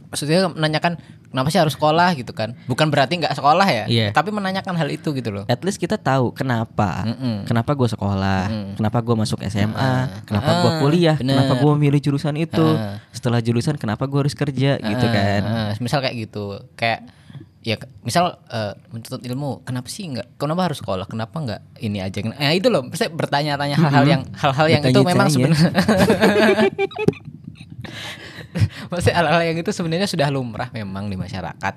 Maksudnya 0.08 0.48
menanyakan 0.48 0.96
kenapa 1.36 1.52
sih 1.52 1.60
harus 1.60 1.76
sekolah 1.76 2.16
gitu 2.16 2.32
kan? 2.32 2.56
Bukan 2.64 2.88
berarti 2.88 3.20
nggak 3.20 3.36
sekolah 3.36 3.68
ya, 3.68 3.84
Iya. 3.84 4.08
tapi 4.16 4.32
menanyakan 4.32 4.72
hal 4.72 4.88
itu 4.88 5.12
gitu 5.12 5.28
loh. 5.28 5.44
At 5.46 5.60
least 5.60 5.76
kita 5.76 6.00
tahu 6.00 6.32
kenapa, 6.32 7.04
Mm-mm. 7.04 7.44
kenapa 7.44 7.76
gue 7.76 7.84
sekolah, 7.86 8.72
kenapa 8.72 9.04
gue 9.04 9.12
masuk 9.14 9.44
SMA, 9.44 9.92
kenapa 10.24 10.64
gue 10.64 10.70
Ah, 10.72 10.80
kuliah, 10.80 11.16
bener. 11.20 11.36
kenapa 11.36 11.60
gue 11.60 11.70
memilih 11.76 12.00
jurusan 12.00 12.32
itu, 12.34 12.64
Ah. 12.64 13.04
setelah 13.12 13.44
jurusan 13.44 13.76
kenapa 13.76 14.08
gue 14.08 14.16
harus 14.16 14.32
kerja 14.32 14.80
gitu 14.80 15.04
Ah, 15.04 15.12
kan. 15.12 15.42
ah, 15.44 15.70
misal 15.76 16.00
kayak 16.00 16.16
gitu, 16.24 16.56
kayak 16.72 17.04
ya 17.60 17.74
misal 18.00 18.38
eh, 18.46 18.72
menuntut 18.88 19.20
ilmu, 19.20 19.60
kenapa 19.60 19.90
sih 19.90 20.06
nggak? 20.06 20.38
Kenapa 20.38 20.70
harus 20.70 20.78
sekolah? 20.78 21.04
Kenapa 21.04 21.36
nggak 21.36 21.60
ini 21.82 21.98
aja? 21.98 22.22
Nah 22.22 22.54
itu 22.54 22.70
loh, 22.70 22.86
saya 22.94 23.10
bertanya-tanya 23.10 23.76
hal-hal 23.76 24.06
yang 24.08 24.22
hal-hal 24.32 24.66
yang 24.70 24.82
itu 24.86 25.00
memang 25.02 25.28
sebenarnya. 25.28 25.74
Maksudnya 28.90 29.16
hal-hal 29.16 29.42
yang 29.44 29.56
itu 29.56 29.70
sebenarnya 29.70 30.04
sudah 30.04 30.28
lumrah 30.28 30.68
memang 30.70 31.06
di 31.06 31.14
masyarakat. 31.14 31.74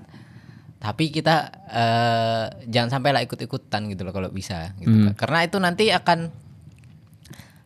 Tapi 0.80 1.04
kita 1.10 1.36
eh, 1.68 2.44
jangan 2.66 2.90
sampai 2.94 3.12
lah 3.12 3.22
ikut-ikutan 3.22 3.88
gitu 3.88 4.02
loh 4.02 4.12
kalau 4.12 4.30
bisa 4.30 4.72
gitu 4.78 4.90
Hmm. 4.90 5.06
kan. 5.12 5.16
Karena 5.18 5.40
itu 5.44 5.58
nanti 5.58 5.86
akan 5.90 6.32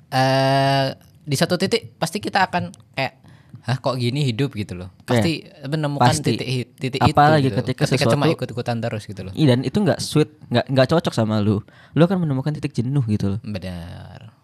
eh 0.09 0.87
di 1.19 1.35
satu 1.35 1.55
titik 1.55 1.95
pasti 1.95 2.19
kita 2.19 2.45
akan 2.45 2.69
kayak 2.93 3.23
Hah 3.63 3.79
kok 3.79 3.95
gini 3.95 4.27
hidup 4.27 4.51
gitu 4.51 4.75
loh. 4.75 4.91
Pasti 5.07 5.39
menemukan 5.63 6.11
Pasti. 6.11 6.35
titik 6.35 6.75
titik 6.75 6.99
Apalagi 6.99 7.47
itu 7.47 7.55
gitu. 7.55 7.57
ketika 7.63 7.87
cuma 7.87 7.95
sesuatu- 8.27 8.35
ikut-ikutan 8.35 8.75
terus 8.77 9.07
gitu 9.07 9.23
loh. 9.23 9.31
Iya 9.31 9.55
dan 9.55 9.63
itu 9.63 9.79
nggak 9.79 10.03
sweet, 10.03 10.35
nggak 10.51 10.65
nggak 10.67 10.87
cocok 10.91 11.13
sama 11.15 11.39
lu. 11.39 11.63
Lu 11.95 12.01
akan 12.03 12.19
menemukan 12.19 12.51
titik 12.51 12.75
jenuh 12.75 12.99
gitu 13.07 13.31
loh. 13.31 13.39
Benar. 13.39 14.35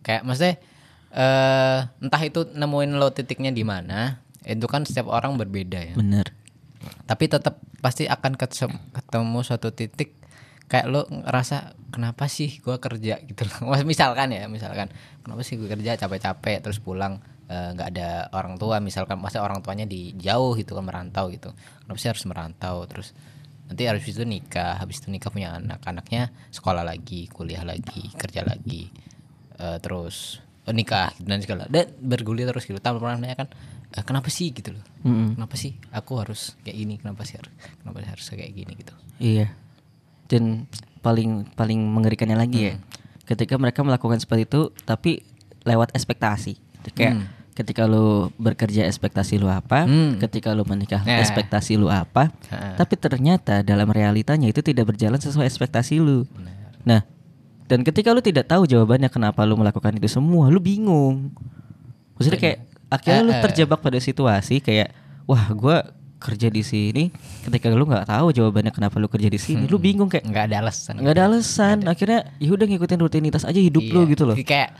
Kayak 0.00 0.24
maksudnya 0.24 0.56
eh 1.14 1.80
entah 2.02 2.22
itu 2.26 2.42
nemuin 2.50 2.98
lo 2.98 3.14
titiknya 3.14 3.54
di 3.54 3.62
mana, 3.62 4.18
itu 4.42 4.66
kan 4.66 4.82
setiap 4.82 5.08
orang 5.14 5.38
berbeda 5.38 5.78
ya. 5.78 5.94
Bener. 5.94 6.26
Tapi 7.06 7.24
tetap 7.30 7.62
pasti 7.78 8.10
akan 8.10 8.34
ketemu 8.34 9.38
suatu 9.46 9.70
titik 9.70 10.18
kayak 10.66 10.86
lo 10.88 11.06
ngerasa 11.06 11.76
kenapa 11.94 12.26
sih 12.26 12.58
gua 12.58 12.82
kerja 12.82 13.22
gitu 13.22 13.46
loh. 13.46 13.78
Misalkan 13.90 14.34
ya, 14.34 14.50
misalkan 14.50 14.90
kenapa 15.22 15.46
sih 15.46 15.54
gue 15.54 15.68
kerja 15.70 15.94
capek-capek 15.94 16.64
terus 16.64 16.82
pulang 16.82 17.22
eh, 17.46 17.70
nggak 17.76 17.88
ada 17.94 18.08
orang 18.32 18.56
tua 18.56 18.80
misalkan 18.80 19.20
masa 19.20 19.44
orang 19.44 19.60
tuanya 19.60 19.84
di 19.84 20.16
jauh 20.16 20.56
gitu 20.58 20.74
kan 20.74 20.84
merantau 20.84 21.30
gitu. 21.30 21.52
Kenapa 21.54 21.98
sih 22.00 22.10
harus 22.10 22.24
merantau 22.26 22.76
terus 22.90 23.14
nanti 23.64 23.88
habis 23.88 24.10
itu 24.12 24.26
nikah, 24.28 24.76
habis 24.76 25.00
itu 25.00 25.08
nikah 25.08 25.32
punya 25.32 25.56
anak, 25.56 25.80
anaknya 25.88 26.28
sekolah 26.52 26.84
lagi, 26.84 27.32
kuliah 27.32 27.64
lagi, 27.64 28.12
kerja 28.12 28.44
lagi. 28.44 28.92
Eh, 29.56 29.78
terus 29.80 30.42
eh, 30.64 30.72
nikah 30.72 31.12
dan 31.18 31.38
segala. 31.38 31.64
Dan 31.66 31.92
bergulir 31.98 32.46
terus 32.46 32.64
gitu. 32.64 32.76
Tanpa 32.78 32.98
pernah 32.98 33.16
nanya 33.18 33.36
kan 33.36 33.48
"Eh, 33.90 34.02
kenapa 34.02 34.26
sih? 34.28 34.50
gitu 34.50 34.72
loh. 34.72 34.84
Mm-mm. 35.02 35.36
kenapa 35.36 35.54
sih 35.54 35.72
aku 35.90 36.12
harus 36.16 36.56
kayak 36.60 36.76
gini? 36.76 36.94
Kenapa 36.96 37.22
sih 37.22 37.36
harus 37.36 37.52
kenapa 37.78 37.96
sih 37.98 38.08
harus 38.10 38.26
kayak 38.26 38.52
gini? 38.52 38.72
gitu. 38.74 38.94
Iya. 39.16 39.46
Dan 40.24 40.64
paling 40.98 41.30
paling 41.52 41.78
mengerikannya 41.78 42.34
lagi 42.34 42.60
ya, 42.64 42.74
ketika 43.24 43.54
mereka 43.54 43.80
melakukan 43.80 44.16
seperti 44.16 44.44
itu, 44.44 44.60
tapi 44.82 45.20
lewat 45.62 45.92
ekspektasi. 45.92 46.56
Kayak 46.90 47.28
ketika 47.54 47.84
lu 47.84 48.28
bekerja 48.34 48.82
ekspektasi 48.82 49.38
lu 49.38 49.46
apa, 49.46 49.84
Hmm. 49.84 50.18
ketika 50.18 50.50
lu 50.50 50.64
menikah 50.64 51.00
Nah. 51.00 51.20
ekspektasi 51.20 51.76
lu 51.76 51.86
apa, 51.86 52.32
tapi 52.74 52.94
ternyata 52.96 53.62
dalam 53.62 53.86
realitanya 53.86 54.44
itu 54.44 54.58
tidak 54.58 54.90
berjalan 54.90 55.16
sesuai 55.16 55.46
ekspektasi 55.46 55.96
lu. 55.96 56.26
Nah, 56.82 57.04
dan 57.64 57.80
ketika 57.80 58.12
lu 58.12 58.20
tidak 58.20 58.44
tahu 58.44 58.64
jawabannya 58.64 59.08
kenapa 59.08 59.40
lu 59.42 59.56
melakukan 59.56 59.96
itu 59.96 60.08
semua, 60.10 60.52
lu 60.52 60.60
bingung. 60.60 61.32
Maksudnya 62.14 62.38
kayak 62.38 62.58
akhirnya 62.88 63.22
lu 63.24 63.32
Eh, 63.32 63.38
eh. 63.40 63.42
terjebak 63.48 63.80
pada 63.80 63.98
situasi 63.98 64.60
kayak 64.60 64.92
wah 65.24 65.48
gua 65.50 65.76
kerja 66.20 66.48
di 66.48 66.60
sini. 66.60 67.12
Ketika 67.44 67.68
lu 67.68 67.84
nggak 67.84 68.08
tahu 68.08 68.32
jawabannya 68.32 68.72
kenapa 68.72 68.96
lu 68.96 69.08
kerja 69.08 69.28
di 69.28 69.36
sini 69.36 69.64
lu 69.68 69.76
bingung 69.76 70.08
kayak 70.08 70.24
nggak 70.24 70.44
ada 70.52 70.56
alasan. 70.64 71.00
Nggak 71.00 71.14
ada 71.16 71.24
alasan. 71.26 71.76
Akhirnya 71.84 72.20
ya 72.36 72.50
udah 72.52 72.64
ngikutin 72.64 73.00
rutinitas 73.00 73.44
aja 73.44 73.60
hidup 73.60 73.84
lu 73.84 74.04
Iya. 74.04 74.12
gitu 74.12 74.24
loh. 74.24 74.36
Kayak 74.36 74.70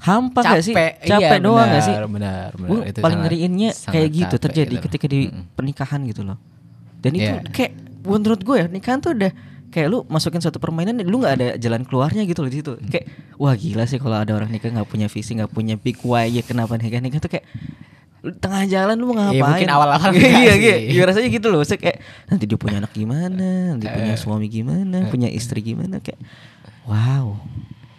hampa 0.00 0.40
gak 0.44 0.60
sih? 0.60 0.74
capek. 0.76 0.92
Capek 1.08 1.38
iya, 1.40 1.40
doang 1.40 1.64
gak 1.64 1.72
benar, 1.72 1.84
sih? 1.84 1.94
benar 1.94 2.08
benar. 2.10 2.48
Gua 2.68 2.80
Itu 2.84 2.98
paling 3.00 3.20
ngeriinnya 3.24 3.70
kayak 3.72 4.08
gitu 4.12 4.34
capek 4.36 4.44
terjadi 4.44 4.74
gitu. 4.76 4.84
ketika 4.84 5.06
di 5.08 5.20
pernikahan 5.56 6.00
gitu 6.04 6.20
loh. 6.24 6.36
Dan 7.00 7.10
itu 7.16 7.32
Iya. 7.32 7.40
kayak 7.48 7.72
menurut 8.04 8.40
gue 8.40 8.56
ya 8.60 8.66
nikahan 8.68 9.00
tuh 9.00 9.16
udah 9.16 9.32
kayak 9.74 9.90
lu 9.90 9.98
masukin 10.06 10.38
suatu 10.38 10.56
permainan 10.56 11.02
lu 11.02 11.18
nggak 11.18 11.34
ada 11.34 11.46
jalan 11.58 11.82
keluarnya 11.82 12.22
gitu 12.22 12.40
loh 12.40 12.48
di 12.48 12.62
situ. 12.62 12.72
Kayak 12.86 13.10
wah 13.34 13.50
gila 13.52 13.84
sih 13.84 13.98
kalau 13.98 14.14
ada 14.14 14.30
orang 14.30 14.46
nikah 14.48 14.70
nggak 14.70 14.86
punya 14.86 15.10
visi 15.10 15.34
nggak 15.34 15.50
punya 15.50 15.74
big 15.74 15.98
why 16.00 16.30
ya 16.30 16.40
kenapa 16.40 16.78
nikah? 16.78 17.02
Nikah 17.02 17.18
tuh 17.18 17.28
kayak 17.28 17.44
tengah 18.40 18.64
jalan 18.64 18.96
lu 18.96 19.10
mau 19.10 19.20
ngapain? 19.20 19.36
Iya, 19.36 19.44
mungkin 19.44 19.68
awal-awal 19.68 20.10
iya 20.16 20.54
iya 20.54 20.76
iya 20.80 21.02
rasanya 21.04 21.28
gitu 21.28 21.50
loh. 21.50 21.60
Maksudnya 21.60 21.82
kayak 21.82 21.98
nanti 22.30 22.44
dia 22.46 22.56
punya 22.56 22.76
anak 22.78 22.92
gimana? 22.94 23.74
Nanti 23.74 23.84
Eh. 23.84 23.92
punya 23.92 24.14
suami 24.14 24.46
gimana? 24.48 25.10
Punya 25.10 25.28
istri 25.28 25.60
gimana? 25.60 25.98
Kayak 25.98 26.22
wow 26.86 27.36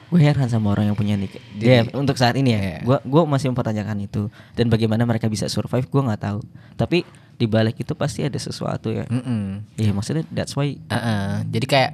gue 0.05 0.19
heran 0.19 0.45
sama 0.45 0.69
orang 0.69 0.85
yang 0.85 0.93
punya 0.93 1.15
nikah 1.15 1.41
Jadi- 1.55 1.65
ya 1.65 1.81
untuk 1.93 2.15
saat 2.15 2.35
ini 2.35 2.51
ya. 2.51 2.59
Iya. 2.59 2.77
gue 2.81 2.97
gue 3.01 3.21
masih 3.25 3.49
mempertanyakan 3.49 3.97
itu. 3.99 4.29
Dan 4.53 4.69
bagaimana 4.69 5.03
mereka 5.03 5.25
bisa 5.25 5.45
survive 5.45 5.85
gue 5.85 6.01
nggak 6.01 6.21
tahu. 6.21 6.39
Tapi 6.73 7.01
di 7.35 7.45
balik 7.45 7.75
itu 7.77 7.91
pasti 7.93 8.21
ada 8.21 8.37
sesuatu 8.37 8.89
ya. 8.89 9.03
Iya 9.75 9.91
maksudnya 9.91 10.23
that's 10.29 10.53
why 10.53 10.77
Uh-uh. 10.87 11.43
jadi 11.45 11.65
kayak 11.65 11.91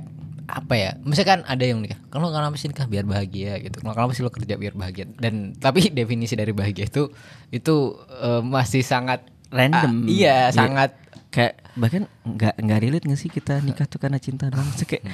apa 0.51 0.75
ya 0.75 0.91
misalkan 1.01 1.47
ada 1.47 1.63
yang 1.63 1.79
nikah 1.79 1.95
kalau 2.11 2.27
kenapa 2.27 2.59
sih 2.59 2.67
nikah? 2.67 2.83
Biar 2.83 3.07
bahagia 3.07 3.55
gitu. 3.57 3.79
Kalau 3.79 3.95
kenapa 3.95 4.11
sih 4.11 4.21
lo 4.21 4.29
kerja 4.29 4.53
biar 4.53 4.75
bahagia. 4.75 5.07
Dan 5.15 5.55
tapi 5.55 5.87
definisi 5.95 6.35
dari 6.35 6.51
bahagia 6.51 6.85
itu 6.85 7.07
itu 7.49 7.75
eh, 8.19 8.43
masih 8.43 8.83
sangat 8.83 9.23
random. 9.47 10.03
Ah, 10.03 10.11
iya. 10.11 10.37
Ya, 10.47 10.53
sangat 10.53 10.91
kayak 11.31 11.63
bahkan 11.73 12.03
nggak 12.27 12.59
nggak 12.59 12.79
relate 12.83 13.05
nggak 13.07 13.17
sih 13.17 13.31
kita 13.31 13.63
nikah 13.63 13.87
tuh 13.87 13.97
karena 13.97 14.19
cinta 14.19 14.51
doang. 14.51 14.67
Kayak 14.83 15.07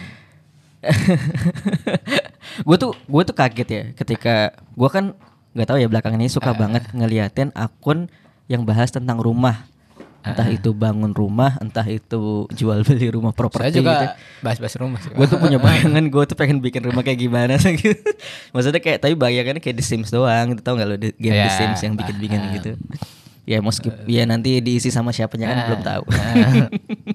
gue 2.63 2.77
tuh 2.77 2.91
gue 2.95 3.23
tuh 3.27 3.35
kaget 3.35 3.69
ya 3.69 3.83
ketika 3.97 4.35
gue 4.55 4.89
kan 4.89 5.13
nggak 5.57 5.67
tahu 5.67 5.77
ya 5.81 5.87
belakangan 5.89 6.21
ini 6.21 6.31
suka 6.31 6.53
banget 6.53 6.85
ngeliatin 6.93 7.49
akun 7.57 8.07
yang 8.47 8.63
bahas 8.63 8.93
tentang 8.93 9.19
rumah 9.19 9.67
entah 10.27 10.47
itu 10.51 10.69
bangun 10.75 11.11
rumah, 11.15 11.55
entah 11.63 11.87
itu 11.87 12.49
jual 12.51 12.83
beli 12.83 13.07
rumah 13.07 13.31
Saya 13.31 13.39
properti 13.39 13.79
juga 13.79 13.93
gitu. 13.95 14.07
bahas-bahas 14.43 14.75
rumah 14.75 14.99
sih. 14.99 15.11
Gue 15.15 15.27
tuh 15.29 15.39
punya 15.39 15.55
bayangan 15.63 16.03
gue 16.03 16.23
tuh 16.27 16.35
pengen 16.35 16.59
bikin 16.59 16.83
rumah 16.83 17.01
kayak 17.05 17.19
gimana 17.21 17.55
sih 17.55 17.79
gitu. 17.79 18.11
Maksudnya 18.51 18.81
kayak 18.83 18.99
tapi 18.99 19.15
bayangannya 19.15 19.61
kayak 19.63 19.77
The 19.79 19.85
Sims 19.85 20.11
doang, 20.11 20.51
gitu 20.51 20.61
tau 20.63 20.75
gak 20.75 20.87
lo 20.87 20.95
game 20.99 21.15
The 21.15 21.47
Ya, 21.47 21.55
Sims 21.55 21.79
yang 21.79 21.95
bikin-bikin 21.95 22.39
gitu. 22.59 22.71
Ya 23.47 23.63
meskipun 23.63 24.03
ya 24.05 24.27
nanti 24.27 24.59
diisi 24.59 24.91
sama 24.91 25.15
siapanya 25.15 25.47
kan 25.47 25.57
belum 25.71 25.81
tahu. 25.81 26.03
ah. 26.11 26.67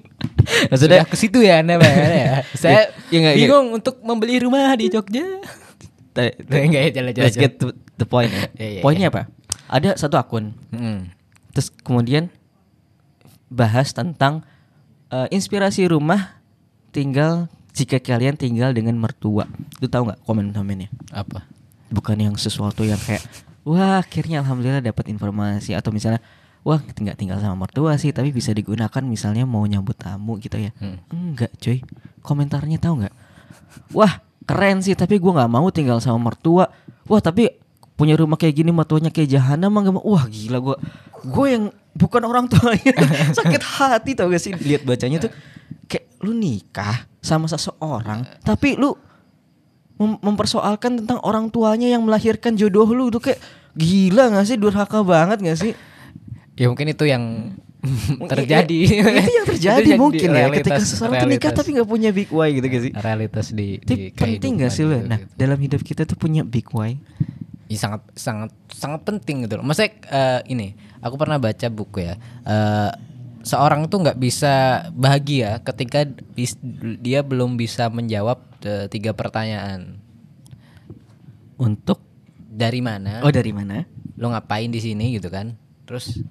Maksudnya 0.73 1.05
Sudah 1.05 1.07
ke 1.07 1.15
situ 1.15 1.39
ya 1.39 1.61
Anda 1.61 1.77
Bang, 1.77 1.93
ya. 2.09 2.41
Saya 2.57 2.89
Ya, 3.13 3.31
ya. 3.31 3.37
bingung 3.37 3.69
untuk 3.71 4.01
membeli 4.01 4.41
rumah 4.41 4.73
di 4.73 4.89
Jogja. 4.89 5.21
Enggak 6.17 6.81
ya 6.83 6.91
jalan-jalan. 6.93 7.25
let's 7.25 7.37
get 7.37 7.57
to 7.57 7.69
the 7.95 8.05
point 8.05 8.29
ya. 8.29 8.49
Iya, 8.57 8.69
iya, 8.69 8.81
Poinnya 8.81 9.07
iya. 9.07 9.13
apa? 9.13 9.21
Ada 9.69 9.89
satu 9.97 10.17
akun 10.17 10.57
Mm. 10.69 11.09
Terus 11.53 11.69
kemudian 11.85 12.33
bahas 13.47 13.93
tentang 13.93 14.41
eh, 15.09 15.29
inspirasi 15.29 15.85
rumah 15.85 16.41
tinggal 16.89 17.45
jika 17.73 17.97
kalian 17.97 18.33
tinggal 18.33 18.73
dengan 18.73 18.97
mertua. 18.97 19.45
Itu 19.77 19.85
tahu 19.85 20.09
nggak 20.09 20.25
komen-komennya? 20.25 20.89
Apa? 21.09 21.45
Bukan 21.89 22.17
yang 22.17 22.33
sesuatu 22.37 22.81
yang 22.81 22.97
kayak 22.97 23.21
wah 23.63 23.99
akhirnya 23.99 24.43
alhamdulillah 24.43 24.83
dapat 24.83 25.11
informasi 25.11 25.75
atau 25.75 25.91
misalnya 25.91 26.23
wah 26.63 26.79
nggak 26.79 27.19
tinggal 27.19 27.39
sama 27.43 27.67
mertua 27.67 27.99
sih 27.99 28.15
tapi 28.15 28.31
bisa 28.31 28.55
digunakan 28.55 29.03
misalnya 29.03 29.43
mau 29.43 29.63
nyambut 29.67 29.99
tamu 29.99 30.39
gitu 30.39 30.59
ya. 30.59 30.71
Hmm. 30.79 30.99
Enggak 31.11 31.51
cuy. 31.59 31.83
Komentarnya 32.23 32.79
tahu 32.79 33.03
nggak? 33.03 33.15
Wah 33.91 34.23
keren 34.47 34.79
sih 34.83 34.95
tapi 34.95 35.19
gua 35.19 35.43
nggak 35.43 35.51
mau 35.51 35.67
tinggal 35.71 35.99
sama 35.99 36.31
mertua. 36.31 36.71
Wah 37.07 37.19
tapi 37.19 37.51
punya 37.93 38.17
rumah 38.17 38.39
kayak 38.39 38.63
gini 38.63 38.71
mertuanya 38.73 39.11
kayak 39.11 39.31
jahanam 39.31 39.69
mah 39.71 39.81
nggak 39.83 39.95
mau. 39.99 40.03
Wah 40.07 40.25
gila 40.27 40.57
gua. 40.63 40.77
Gue 41.23 41.55
yang 41.55 41.71
bukan 41.93 42.21
orang 42.25 42.49
tuanya 42.49 42.93
sakit 43.37 43.61
hati 43.61 44.11
tau 44.17 44.27
gak 44.29 44.41
sih 44.41 44.51
lihat 44.57 44.81
bacanya 44.81 45.29
tuh 45.29 45.31
kayak 45.85 46.09
lu 46.25 46.33
nikah 46.33 47.05
sama 47.21 47.45
seseorang 47.45 48.25
tapi 48.41 48.75
lu 48.75 48.97
mem- 49.95 50.19
mempersoalkan 50.19 50.99
tentang 50.99 51.19
orang 51.21 51.47
tuanya 51.47 51.87
yang 51.87 52.01
melahirkan 52.01 52.53
jodoh 52.53 52.85
lu 52.87 53.09
tuh 53.09 53.21
kayak 53.21 53.39
gila 53.73 54.29
gak 54.31 54.45
sih 54.45 54.55
durhaka 54.55 55.01
banget 55.01 55.39
gak 55.41 55.59
sih 55.59 55.73
Ya 56.53 56.69
mungkin 56.69 56.85
itu 56.87 57.03
yang 57.03 57.49
terjadi. 58.23 58.79
itu 58.85 58.95
yang 59.33 59.47
terjadi 59.47 59.89
Itu 59.89 59.99
mungkin 59.99 60.29
ya 60.29 60.47
ketika 60.47 60.77
realitas- 60.77 60.87
seseorang 60.87 61.13
tuh 61.19 61.27
nikah 61.27 61.51
tapi 61.51 61.69
nggak 61.73 61.89
punya 61.89 62.09
big 62.09 62.29
why 62.29 62.49
gitu 62.49 62.63
gak 62.63 62.81
sih 62.81 62.91
realitas 62.93 63.45
di, 63.49 63.67
di 63.79 63.95
penting 64.09 64.61
gak 64.61 64.71
sih 64.71 64.83
lo 64.83 64.95
gitu, 64.95 65.05
nah 65.05 65.17
gitu. 65.17 65.33
dalam 65.35 65.57
hidup 65.57 65.81
kita 65.81 66.01
tuh 66.03 66.15
punya 66.15 66.41
big 66.41 66.69
why 66.69 66.95
Ih, 67.65 67.75
sangat 67.75 68.05
sangat 68.13 68.51
sangat 68.69 69.01
penting 69.01 69.47
gitu 69.47 69.55
loh. 69.55 69.65
Maksudnya 69.65 69.97
eh, 70.05 70.41
ini, 70.47 70.67
aku 70.99 71.15
pernah 71.15 71.41
baca 71.41 71.67
buku 71.67 72.03
ya. 72.03 72.13
eh, 72.43 72.91
seorang 73.43 73.85
tuh 73.85 73.99
nggak 73.99 74.17
bisa 74.17 74.53
bahagia 74.91 75.59
ketika 75.61 76.03
bis- 76.33 76.59
dia 76.97 77.21
belum 77.21 77.53
bisa 77.53 77.87
menjawab 77.87 78.39
eh, 78.61 78.87
tiga 78.87 79.11
pertanyaan. 79.11 79.99
untuk 81.55 82.01
Dari 82.45 82.79
mana? 82.79 83.21
oh 83.21 83.29
dari 83.29 83.49
mana 83.49 83.81
Lo 84.13 84.29
ngapain 84.29 84.67
di 84.67 84.77
sini 84.77 85.09
gitu 85.11 85.27
kan? 85.27 85.57
Terus 85.83 86.21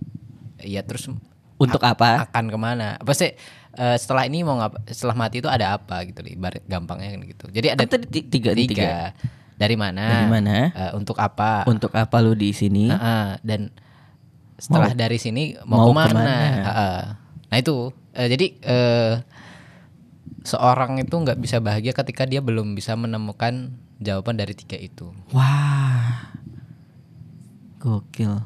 ya 0.57 0.81
terus 0.81 1.11
Untuk 1.57 1.79
a- 1.81 1.95
apa? 1.95 2.25
Akan 2.25 2.47
ke 2.47 2.55
mana? 2.57 2.95
Apa 2.97 3.11
sih 3.13 3.35
eh, 3.73 3.97
setelah 3.97 4.25
ini 4.25 4.41
mau 4.41 4.55
ngapa? 4.57 4.87
Setelah 4.87 5.15
mati 5.17 5.39
itu 5.39 5.47
ada 5.47 5.75
apa 5.75 6.03
gitu 6.05 6.23
ibarat 6.25 6.63
gampangnya 6.65 7.13
kan 7.13 7.21
gitu. 7.25 7.45
Jadi 7.49 7.67
ada 7.69 7.83
Kan 7.83 7.91
tadi 7.93 8.07
ti- 8.09 8.27
tiga- 8.29 8.55
tiga. 8.55 8.67
tiga. 8.73 8.93
Dari 9.53 9.75
mana? 9.75 10.05
Dari 10.09 10.27
mana? 10.29 10.55
Eh, 10.71 10.93
untuk 10.95 11.19
apa? 11.19 11.67
untuk 11.67 11.91
apa 11.93 12.17
lu 12.19 12.35
di 12.35 12.51
sini 12.51 12.87
Heeh, 12.87 13.39
dan 13.41 13.71
setelah 14.59 14.93
Mau- 14.93 15.01
dari 15.01 15.19
sini 15.21 15.57
mau, 15.65 15.89
mau 15.93 15.93
ke 15.93 15.97
mana? 15.97 16.09
ke 16.09 16.15
mana? 16.17 16.37
Nah 17.53 17.57
itu 17.61 17.93
eh, 18.13 18.29
jadi 18.29 18.47
eh, 18.65 19.15
seorang 20.43 20.99
itu 20.99 21.15
nggak 21.15 21.39
bisa 21.39 21.63
bahagia 21.63 21.95
ketika 21.95 22.27
dia 22.27 22.43
belum 22.43 22.75
bisa 22.75 22.99
menemukan 22.99 23.77
jawaban 24.03 24.35
dari 24.35 24.53
tiga 24.59 24.75
itu. 24.75 25.15
wah 25.31 26.35
gokil 27.79 28.43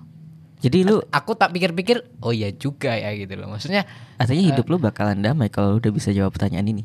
jadi 0.60 0.88
lu 0.88 1.04
Aku 1.12 1.36
tak 1.36 1.52
pikir-pikir, 1.52 2.02
oh 2.24 2.32
iya 2.32 2.48
juga 2.48 2.96
ya 2.96 3.12
gitu 3.12 3.36
loh. 3.36 3.52
Maksudnya, 3.52 3.84
artinya 4.16 4.42
hidup 4.50 4.66
lu 4.72 4.80
bakalan 4.80 5.20
damai 5.20 5.52
kalau 5.52 5.76
lu 5.76 5.84
udah 5.84 5.92
bisa 5.92 6.10
jawab 6.10 6.32
pertanyaan 6.32 6.72
ini 6.72 6.84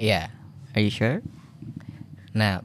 iya. 0.00 0.32
are 0.74 0.82
you 0.82 0.90
sure 0.90 1.20
Nah 2.34 2.64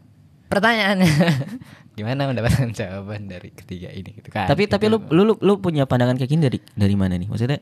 pertanyaannya 0.50 1.06
gimana 2.00 2.26
mendapatkan 2.26 2.72
jawaban 2.80 3.28
dari 3.28 3.52
ketiga 3.52 3.92
ini? 3.92 4.16
Gitu 4.16 4.30
kan? 4.30 4.48
tapi 4.48 4.66
tapi 4.66 4.88
Gitu. 4.88 4.96
lu, 4.96 5.04
lu 5.12 5.24
lu 5.26 5.34
lu 5.38 5.54
punya 5.58 5.84
pandangan 5.84 6.16
kayak 6.16 6.30
gini 6.30 6.42
dari 6.42 6.58
dari 6.74 6.96
mana 6.96 7.14
nih? 7.14 7.28
Maksudnya 7.28 7.60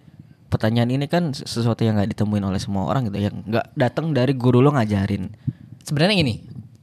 pertanyaan 0.47 0.87
ini 0.89 1.05
kan 1.05 1.33
sesuatu 1.33 1.81
yang 1.81 1.97
nggak 1.97 2.13
ditemuin 2.13 2.39
oleh 2.41 2.55
semua 2.55 2.85
orang 2.85 3.09
gitu 3.09 3.19
yang 3.19 3.35
nggak 3.43 3.73
datang 3.73 4.13
dari 4.13 4.31
guru 4.31 4.61
lo 4.61 4.71
ngajarin. 4.71 5.33
Sebenarnya 5.81 6.15
gini 6.15 6.35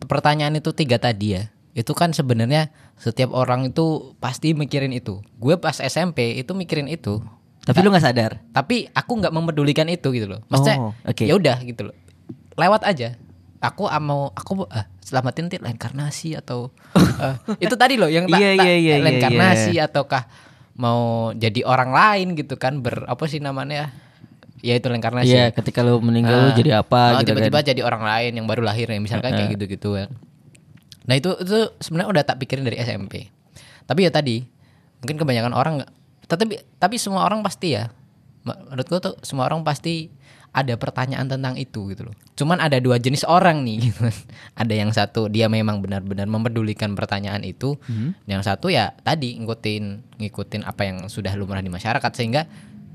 pertanyaan 0.02 0.52
itu 0.54 0.70
tiga 0.70 0.98
tadi 0.98 1.32
ya. 1.32 1.48
Itu 1.72 1.90
kan 1.90 2.12
sebenarnya 2.12 2.70
setiap 2.94 3.30
orang 3.30 3.66
itu 3.66 4.14
pasti 4.18 4.52
mikirin 4.52 4.92
itu. 4.92 5.24
Gue 5.36 5.56
pas 5.56 5.74
SMP 5.74 6.36
itu 6.36 6.52
mikirin 6.52 6.86
itu. 6.86 7.18
Tapi 7.64 7.80
lu 7.80 7.88
nggak 7.88 8.04
sadar? 8.04 8.32
tapi 8.52 8.86
aku 8.92 9.18
nggak 9.18 9.32
mempedulikan 9.32 9.88
itu 9.88 10.12
gitu 10.12 10.28
loh. 10.28 10.44
Maksudnya 10.46 10.76
Oh, 10.78 10.92
oke. 11.02 11.24
ya 11.24 11.34
udah 11.34 11.56
gitu 11.64 11.88
loh. 11.88 11.96
Lewat 12.54 12.84
aja. 12.84 13.16
Aku 13.58 13.88
mau 13.98 14.28
aku 14.30 14.68
ah, 14.68 14.84
selamatin 15.04 15.46
nanti 15.46 15.58
reinkarnasi 15.58 16.34
atau 16.34 16.72
eh, 17.22 17.36
itu 17.60 17.74
tadi 17.74 17.94
loh 17.94 18.08
yang 18.08 18.24
tak 18.24 18.40
Iya, 18.40 18.50
tak- 18.54 18.64
iya, 18.64 18.74
iya, 18.74 18.94
iya, 18.96 19.04
reinkarnasi 19.04 19.70
iya. 19.74 19.84
ataukah 19.84 20.24
mau 20.74 21.00
jadi 21.32 21.60
orang 21.62 21.92
lain 21.92 22.26
gitu 22.34 22.56
kan 22.56 22.80
ber 22.80 23.04
apa 23.04 23.24
sih 23.24 23.38
namanya 23.38 23.92
ya 24.58 24.72
itu 24.72 24.88
reinkarnasi 24.88 25.28
Iya 25.28 25.52
ketika 25.52 25.84
lu 25.84 26.00
meninggal 26.00 26.34
lu 26.40 26.50
Ah. 26.50 26.56
jadi 26.56 26.70
apa 26.74 27.00
Oh, 27.10 27.20
gitu 27.20 27.30
tiba-tiba 27.30 27.58
kan 27.58 27.66
jadi 27.66 27.80
orang 27.80 28.02
lain 28.02 28.32
yang 28.34 28.46
baru 28.48 28.64
lahir 28.64 28.86
ya 28.86 28.96
misalkan 28.96 29.30
kayak 29.30 29.52
gitu-gitu 29.52 29.92
kan. 29.94 30.08
Nah 31.04 31.14
itu 31.14 31.36
itu 31.36 31.52
sebenarnya 31.78 32.10
udah 32.10 32.24
tak 32.24 32.40
pikirin 32.40 32.64
dari 32.64 32.80
SMP. 32.80 33.28
Tapi 33.84 34.00
ya 34.00 34.10
tadi 34.10 34.40
mungkin 34.98 35.20
kebanyakan 35.20 35.52
orang 35.52 35.72
nggak. 35.78 35.90
Tapi 36.24 36.42
tapi 36.74 36.96
semua 36.96 37.22
orang 37.22 37.38
pasti 37.38 37.76
ya. 37.76 37.92
ma- 38.40 38.56
Menurut 38.64 38.88
gua 38.88 39.00
tuh 39.02 39.14
semua 39.20 39.44
orang 39.44 39.60
pasti 39.60 40.08
ada 40.54 40.78
pertanyaan 40.78 41.26
tentang 41.26 41.58
itu 41.58 41.90
gitu 41.90 42.06
loh. 42.06 42.14
Cuman 42.38 42.62
ada 42.62 42.78
dua 42.78 43.02
jenis 43.02 43.26
orang 43.26 43.66
nih 43.66 43.76
gitu. 43.90 44.06
kan. 44.06 44.14
Ada 44.54 44.74
yang 44.78 44.90
satu 44.94 45.26
dia 45.26 45.50
memang 45.50 45.82
benar-benar 45.82 46.30
mempedulikan 46.30 46.94
pertanyaan 46.94 47.42
itu. 47.42 47.74
Yang 48.30 48.46
satu 48.46 48.70
ya 48.70 48.94
tadi 49.02 49.34
ngikutin 49.42 50.16
ngikutin 50.22 50.62
apa 50.62 50.82
yang 50.86 50.98
sudah 51.10 51.34
lumrah 51.34 51.58
di 51.58 51.74
masyarakat 51.74 52.10
sehingga 52.14 52.46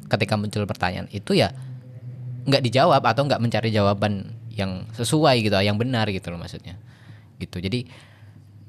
ketika 0.07 0.39
muncul 0.39 0.63
pertanyaan 0.63 1.11
itu 1.11 1.35
ya 1.35 1.51
nggak 2.47 2.63
dijawab 2.63 3.03
atau 3.03 3.27
nggak 3.27 3.43
mencari 3.43 3.69
jawaban 3.69 4.33
yang 4.55 4.87
sesuai 4.95 5.43
gitu, 5.43 5.59
yang 5.59 5.75
benar 5.75 6.07
gitu 6.07 6.31
loh 6.31 6.39
maksudnya. 6.39 6.79
Gitu. 7.43 7.59
Jadi 7.59 7.85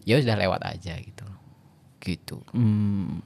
ya 0.02 0.18
sudah 0.18 0.34
lewat 0.34 0.66
aja 0.66 0.98
gitu. 0.98 1.26
Gitu. 2.02 2.42
Hmm, 2.50 3.22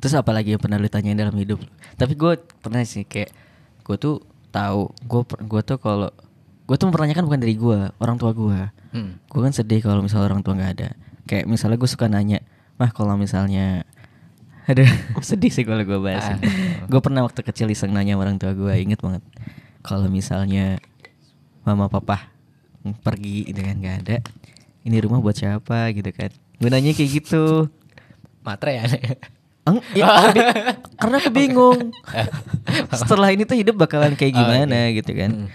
terus 0.00 0.16
apa 0.16 0.32
lagi 0.32 0.56
yang 0.56 0.62
pernah 0.64 0.80
lu 0.80 0.88
tanyain 0.88 1.18
dalam 1.18 1.36
hidup? 1.36 1.60
Tapi 2.00 2.16
gue 2.16 2.40
pernah 2.64 2.80
sih 2.88 3.04
kayak 3.04 3.30
gue 3.84 3.96
tuh 4.00 4.33
tahu 4.54 4.94
gue 5.02 5.22
gue 5.42 5.62
tuh 5.66 5.78
kalau 5.82 6.14
gue 6.64 6.76
tuh 6.78 6.86
mempertanyakan 6.86 7.26
bukan 7.26 7.40
dari 7.42 7.54
gue 7.58 7.78
orang 7.98 8.16
tua 8.16 8.30
gue. 8.30 8.60
Hmm. 8.94 9.18
Gue 9.26 9.40
kan 9.42 9.50
sedih 9.50 9.82
kalau 9.82 10.00
misalnya 10.00 10.30
orang 10.30 10.46
tua 10.46 10.54
nggak 10.54 10.72
ada. 10.78 10.88
Kayak 11.26 11.50
misalnya 11.50 11.76
gue 11.80 11.90
suka 11.90 12.06
nanya, 12.06 12.38
mah 12.78 12.94
kalau 12.94 13.18
misalnya 13.18 13.82
Aduh 14.70 14.88
sedih 15.20 15.52
sih 15.52 15.60
kalau 15.60 15.84
gue 15.84 15.98
bahas 16.00 16.24
Ah. 16.24 16.38
Gue 16.88 17.00
pernah 17.04 17.20
waktu 17.20 17.44
kecil 17.44 17.68
iseng 17.68 17.92
nanya 17.92 18.16
orang 18.16 18.40
tua 18.40 18.56
gue 18.56 18.72
Ingat 18.80 19.04
banget 19.04 19.20
Kalau 19.84 20.08
misalnya 20.08 20.80
Mama 21.68 21.92
papa 21.92 22.32
Pergi 23.04 23.44
gitu 23.52 23.60
kan 23.60 23.76
gak 23.84 23.96
ada 24.08 24.16
Ini 24.88 25.04
rumah 25.04 25.20
buat 25.20 25.36
siapa 25.36 25.92
gitu 25.92 26.08
kan 26.16 26.32
Gue 26.56 26.72
nanya 26.72 26.96
kayak 26.96 27.10
gitu 27.12 27.68
Matre 28.40 28.80
ya. 28.80 28.84
Eng, 29.64 29.80
ya, 29.92 30.28
karena 31.00 31.16
aku 31.18 31.30
bingung. 31.30 31.90
Setelah 33.00 33.32
ini 33.32 33.44
tuh 33.44 33.56
hidup 33.56 33.76
bakalan 33.76 34.12
kayak 34.12 34.32
Oh, 34.32 34.38
gimana 34.38 34.92
gitu 34.92 35.12
kan. 35.12 35.48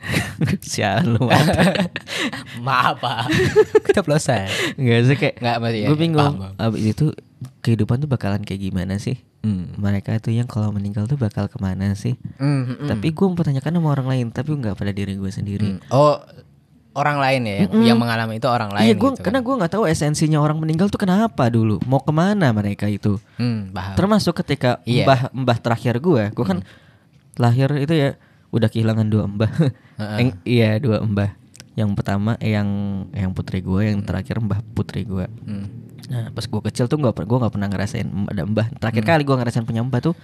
Sialan 0.64 1.12
lu. 1.12 1.28
Maaf 2.60 2.96
pak. 2.98 3.26
Kita 3.84 4.00
pelosan. 4.00 4.48
Enggak 4.74 5.00
sih 5.04 5.16
kayak 5.18 5.34
Nggak, 5.36 5.56
masih 5.60 5.78
ya, 5.78 5.88
Gue 5.90 5.98
bingung. 5.98 6.34
paham, 6.40 6.54
paham. 6.56 6.72
Abis 6.72 6.84
itu 6.88 7.06
kehidupan 7.60 8.00
tuh 8.00 8.08
bakalan 8.08 8.40
kayak 8.40 8.60
gimana 8.62 8.96
sih? 8.96 9.20
Hmm. 9.40 9.72
Mereka 9.76 10.20
tuh 10.20 10.30
yang 10.30 10.46
kalau 10.46 10.70
meninggal 10.70 11.04
tuh 11.04 11.16
bakal 11.16 11.48
ke 11.48 11.58
mana 11.58 11.92
sih? 11.92 12.16
Hmm, 12.36 12.64
hmm, 12.70 12.86
Tapi 12.86 13.10
gue 13.10 13.26
mempertanyakan 13.26 13.72
sama 13.74 13.88
orang 13.90 14.08
lain, 14.08 14.26
tapi 14.30 14.52
nggak 14.52 14.72
pada 14.74 14.92
diri 14.92 15.16
gue 15.16 15.30
sendiri. 15.30 15.68
hmm. 15.74 15.90
Oh 15.90 16.20
orang 16.90 17.16
lain 17.16 17.40
ya 17.42 17.54
yang, 17.54 17.70
Mm-mm. 17.70 17.86
yang 17.86 17.98
mengalami 17.98 18.34
itu 18.36 18.48
orang 18.50 18.70
lain. 18.70 18.84
Iya, 18.84 18.94
gue 18.94 19.10
gitu 19.12 19.22
karena 19.22 19.38
kan. 19.38 19.46
gue 19.46 19.54
nggak 19.62 19.72
tahu 19.72 19.84
esensinya 19.86 20.38
orang 20.38 20.58
meninggal 20.58 20.88
tuh 20.88 20.98
kenapa 20.98 21.46
dulu, 21.46 21.78
mau 21.84 21.98
ke 21.98 22.10
mana 22.10 22.50
mereka 22.50 22.86
itu. 22.86 23.18
Hmm. 23.36 23.70
Termasuk 23.94 24.34
ketika 24.40 24.82
Iya. 24.82 25.06
mbah 25.06 25.20
mbah 25.30 25.58
terakhir 25.58 25.98
gue, 25.98 26.22
gue 26.28 26.44
kan 26.44 26.66
lahir 27.36 27.70
itu 27.78 27.94
ya 27.94 28.08
udah 28.50 28.66
kehilangan 28.66 29.06
dua 29.06 29.24
mbah. 29.24 29.50
Yang- 30.18 30.38
iya 30.58 30.76
dua 30.76 30.98
mbah. 31.00 31.30
Yang 31.72 31.90
pertama 31.94 32.34
eh, 32.36 32.52
yang 32.52 32.68
yang 33.10 33.30
putri 33.30 33.60
gue, 33.60 33.82
yang 33.84 34.00
terakhir 34.00 34.38
mbah 34.38 34.60
putri 34.68 35.02
gue. 35.02 35.26
Hmm. 35.44 35.66
Nah 36.06 36.28
pas 36.28 36.42
gue 36.42 36.60
kecil 36.66 36.84
tuh 36.84 36.96
gue 36.96 37.08
gue 37.08 37.38
nggak 37.38 37.52
pernah 37.52 37.68
ngerasain 37.68 38.06
ada 38.26 38.42
mbah. 38.42 38.66
Terakhir 38.74 39.02
Hmm. 39.02 39.10
kali 39.10 39.22
gue 39.22 39.36
ngerasain 39.36 39.62
punya 39.62 39.80
mbah 39.80 40.00
tuh 40.00 40.14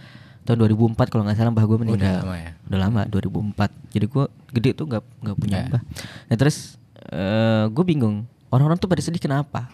tahun 0.42 0.58
2004 0.60 1.06
kalau 1.06 1.22
nggak 1.22 1.36
salah 1.36 1.50
mbah 1.50 1.64
gue 1.64 1.78
meninggal. 1.80 2.20
lama 2.20 2.34
ya? 2.36 2.50
Udah 2.66 2.78
lama 2.80 3.00
2004. 3.06 3.70
Jadi 3.90 4.06
gue 4.06 4.24
gede 4.52 4.70
tuh 4.72 4.86
nggak 4.86 5.02
nggak 5.22 5.36
punya 5.36 5.56
Ya. 5.56 5.66
mbah. 5.66 5.82
Nah 6.26 6.36
terus 6.36 6.56
eh 7.06 7.64
gue 7.68 7.84
bingung 7.84 8.16
orang-orang 8.48 8.76
tuh 8.76 8.86
pada 8.86 9.00
sedih 9.00 9.20
kenapa? 9.20 9.70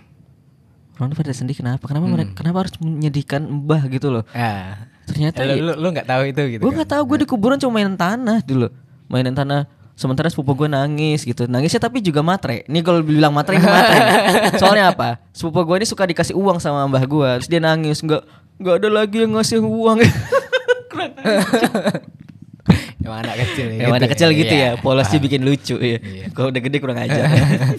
Orang 0.95 1.09
tuh 1.09 1.19
pada 1.19 1.33
sedih 1.33 1.55
kenapa? 1.55 1.83
Kenapa 1.83 2.05
Hmm. 2.05 2.15
mereka 2.15 2.31
kenapa 2.35 2.57
harus 2.61 2.75
menyedihkan 2.79 3.41
mbah 3.43 3.89
gitu 3.89 4.13
loh? 4.13 4.25
Ah. 4.31 4.93
Ternyata 5.03 5.43
lu, 5.43 5.51
ya- 5.51 5.63
lu, 5.63 5.73
lu 5.75 5.89
nggak 5.91 6.07
tahu 6.07 6.23
itu 6.27 6.43
gitu. 6.51 6.61
gue 6.61 6.69
kan? 6.69 6.77
nggak 6.79 6.91
tahu 6.91 7.03
gue 7.07 7.19
di 7.19 7.27
kuburan 7.27 7.57
cuma 7.59 7.73
mainan 7.75 7.97
tanah 7.97 8.39
dulu 8.41 8.69
mainan 9.09 9.35
tanah 9.35 9.67
sementara 9.93 10.29
sepupu 10.33 10.65
gue 10.65 10.69
nangis 10.69 11.23
gitu. 11.23 11.45
Nangisnya 11.47 11.81
tapi 11.83 12.01
juga 12.01 12.25
matre. 12.25 12.65
Ini 12.69 12.81
kalau 12.81 13.01
bilang 13.05 13.33
matre 13.33 13.57
ini 13.61 13.67
matre. 13.67 13.99
Soalnya 14.61 14.93
apa? 14.93 15.21
Sepupu 15.31 15.63
gue 15.65 15.77
ini 15.85 15.87
suka 15.89 16.09
dikasih 16.09 16.35
uang 16.37 16.59
sama 16.59 16.89
mbah 16.89 17.05
gue 17.05 17.31
terus 17.41 17.49
dia 17.51 17.61
nangis 17.61 18.01
nggak 18.01 18.23
nggak 18.63 18.75
ada 18.79 18.89
lagi 18.89 19.17
yang 19.25 19.33
ngasih 19.37 19.59
uang. 19.61 19.99
Yang 23.03 23.15
anak 23.27 23.35
kecil 23.43 23.67
yang 23.75 23.91
anak 23.99 24.15
kecil 24.15 24.31
gitu 24.31 24.55
ya. 24.55 24.79
Iya. 24.79 24.79
polosnya 24.79 25.19
bikin 25.19 25.43
lucu 25.43 25.75
ya. 25.83 25.99
Iya. 25.99 26.31
kalau 26.31 26.55
udah 26.55 26.63
gede 26.63 26.79
kurang 26.79 27.03
ajar. 27.03 27.27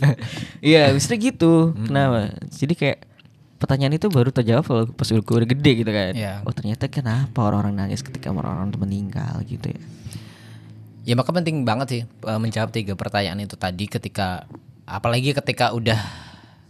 Iya 0.59 0.91
mesti 0.91 1.15
gitu. 1.15 1.71
Kenapa? 1.71 2.35
Jadi 2.51 2.75
kayak 2.75 3.07
pertanyaan 3.55 3.95
itu 3.95 4.11
baru 4.11 4.35
terjawab 4.35 4.67
kalau 4.67 4.83
pas 4.91 5.07
gue 5.07 5.23
udah 5.23 5.47
gede 5.47 5.71
gitu 5.79 5.91
kan. 5.95 6.11
Iya. 6.11 6.43
oh 6.43 6.51
ternyata 6.51 6.91
kenapa 6.91 7.39
orang-orang 7.47 7.87
nangis 7.87 8.03
ketika 8.03 8.35
orang-orang 8.35 8.75
meninggal 8.75 9.39
gitu 9.47 9.71
ya 9.71 9.79
Ya 11.03 11.13
maka 11.13 11.29
penting 11.29 11.61
banget 11.61 11.87
sih 11.89 12.01
eh, 12.05 12.39
menjawab 12.39 12.69
tiga 12.69 12.93
pertanyaan 12.93 13.39
itu 13.39 13.53
tadi 13.53 13.85
ketika 13.85 14.47
apalagi 14.83 15.31
ketika 15.33 15.71
udah 15.71 15.99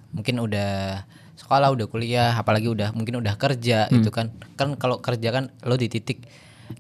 mungkin 0.10 0.38
udah 0.38 1.02
sekolah 1.36 1.70
udah 1.70 1.86
kuliah 1.86 2.32
apalagi 2.32 2.66
udah 2.68 2.94
mungkin 2.94 3.18
udah 3.18 3.34
kerja 3.36 3.86
Hmm. 3.88 4.00
itu 4.00 4.10
kan 4.10 4.30
kan 4.56 4.74
kalau 4.74 4.98
kerja 5.00 5.30
kan 5.32 5.50
lo 5.62 5.74
di 5.76 5.86
titik 5.88 6.26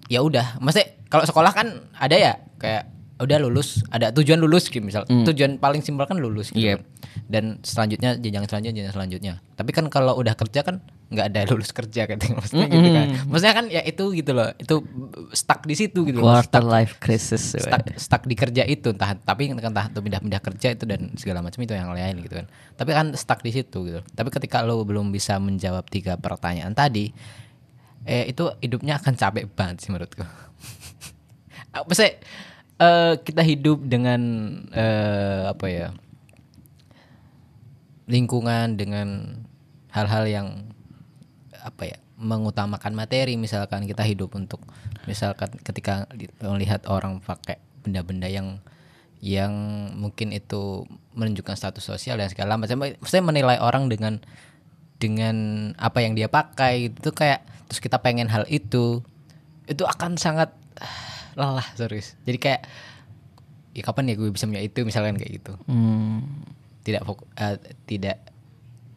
ya 0.08 0.20
udah 0.20 0.58
maksudnya 0.58 0.94
kalau 1.08 1.24
sekolah 1.24 1.52
kan 1.52 1.68
ada 1.92 2.14
ya 2.16 2.34
kayak 2.56 2.90
udah 3.16 3.38
lulus 3.40 3.82
ada 3.88 4.10
tujuan 4.12 4.38
lulus 4.38 4.68
gitu 4.68 4.82
misal 4.82 5.06
tujuan 5.06 5.58
paling 5.58 5.80
simpel 5.80 6.04
kan 6.04 6.18
lulus 6.18 6.50
gitu 6.50 6.58
Hmm. 6.58 6.64
Iya. 6.64 6.76
kan. 6.76 6.82
dan 7.26 7.44
selanjutnya 7.62 8.10
jenjang 8.16 8.46
selanjutnya 8.46 8.74
jenjang 8.76 8.94
selanjutnya 8.94 9.34
tapi 9.54 9.72
kan 9.72 9.86
kalau 9.88 10.14
udah 10.16 10.34
kerja 10.34 10.62
kan 10.62 10.82
nggak 11.14 11.28
ada 11.30 11.42
lulus 11.54 11.70
kerja 11.70 12.10
kan 12.10 12.18
maksudnya 12.18 12.68
gitu 12.68 12.90
kan. 12.90 13.08
Maksudnya 13.30 13.56
kan 13.56 13.66
ya 13.70 13.82
itu 13.86 14.04
gitu 14.18 14.32
loh 14.34 14.50
itu 14.58 14.76
stuck 15.32 15.62
di 15.64 15.76
situ 15.78 16.00
gitu 16.10 16.20
loh 16.20 16.34
quarter 16.34 16.66
life 16.66 16.98
crisis 16.98 17.54
stuck, 17.54 17.86
stuck 17.96 18.24
di 18.26 18.34
kerja 18.34 18.66
itu 18.66 18.90
entah 18.92 19.14
tapi 19.14 19.54
kan 19.54 19.62
entah 19.62 19.88
itu 19.88 20.00
pindah-pindah 20.02 20.42
kerja 20.42 20.68
itu 20.74 20.84
dan 20.90 21.14
segala 21.16 21.46
macam 21.46 21.62
itu 21.62 21.74
yang 21.78 21.94
lain 21.94 22.26
gitu 22.26 22.42
kan. 22.42 22.48
Tapi 22.74 22.92
kan 22.92 23.08
stuck 23.14 23.46
di 23.46 23.52
situ 23.54 23.78
gitu. 23.86 24.02
Tapi 24.02 24.30
ketika 24.34 24.66
lo 24.66 24.82
belum 24.82 25.14
bisa 25.14 25.38
menjawab 25.38 25.86
tiga 25.88 26.18
pertanyaan 26.18 26.74
tadi 26.74 27.14
eh 28.04 28.28
itu 28.28 28.52
hidupnya 28.60 29.00
akan 29.00 29.14
capek 29.16 29.46
banget 29.54 29.86
sih 29.86 29.90
menurutku. 29.94 30.26
Maksudnya 31.88 32.20
eh, 32.82 33.14
kita 33.22 33.42
hidup 33.46 33.86
dengan 33.86 34.22
eh, 34.74 35.54
apa 35.54 35.66
ya 35.70 35.88
lingkungan 38.08 38.76
dengan 38.76 39.40
hal-hal 39.94 40.28
yang 40.28 40.48
apa 41.64 41.96
ya 41.96 41.98
mengutamakan 42.20 42.92
materi 42.92 43.40
misalkan 43.40 43.88
kita 43.88 44.04
hidup 44.04 44.36
untuk 44.36 44.60
misalkan 45.08 45.50
ketika 45.64 46.06
melihat 46.44 46.84
orang 46.92 47.24
pakai 47.24 47.58
benda-benda 47.84 48.28
yang 48.28 48.60
yang 49.24 49.56
mungkin 49.96 50.36
itu 50.36 50.84
menunjukkan 51.16 51.56
status 51.56 51.80
sosial 51.80 52.20
dan 52.20 52.28
segala 52.28 52.60
macam. 52.60 52.84
Maksudnya 52.84 53.24
menilai 53.24 53.56
orang 53.64 53.88
dengan 53.88 54.20
dengan 55.00 55.36
apa 55.80 56.04
yang 56.04 56.12
dia 56.12 56.28
pakai 56.28 56.92
itu 56.92 57.10
kayak 57.16 57.48
terus 57.72 57.80
kita 57.80 58.04
pengen 58.04 58.28
hal 58.28 58.44
itu 58.52 59.00
itu 59.64 59.84
akan 59.88 60.20
sangat 60.20 60.52
ah, 60.84 61.32
lelah 61.40 61.68
serius. 61.80 62.20
Jadi 62.28 62.36
kayak 62.36 62.62
ya 63.74 63.82
kapan 63.88 64.12
ya 64.12 64.16
gue 64.20 64.28
bisa 64.28 64.44
punya 64.44 64.60
itu? 64.60 64.84
misalkan 64.84 65.16
kayak 65.16 65.40
gitu. 65.40 65.56
Hmm. 65.72 66.44
tidak 66.84 67.08
fokus 67.08 67.24
tidak 67.88 68.20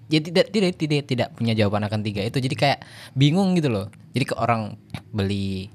ya 0.06 0.20
tidak 0.22 0.54
tidak 0.54 0.72
tidak 0.78 1.02
tidak 1.06 1.28
punya 1.34 1.52
jawaban 1.52 1.86
akan 1.86 2.00
tiga 2.02 2.22
itu. 2.22 2.38
Jadi 2.38 2.54
kayak 2.54 2.78
bingung 3.18 3.58
gitu 3.58 3.70
loh. 3.70 3.90
Jadi 4.14 4.24
ke 4.26 4.34
orang 4.38 4.78
beli 5.10 5.70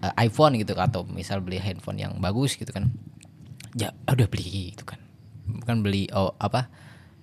eh, 0.00 0.24
iPhone 0.26 0.56
gitu 0.56 0.72
atau 0.76 1.04
misal 1.04 1.44
beli 1.44 1.60
handphone 1.60 2.00
yang 2.00 2.16
bagus 2.18 2.56
gitu 2.56 2.72
kan. 2.72 2.88
Ya 3.76 3.92
udah 4.08 4.26
beli 4.28 4.72
gitu 4.72 4.88
kan. 4.88 5.00
Bukan 5.46 5.84
beli 5.84 6.08
oh 6.16 6.32
apa 6.40 6.68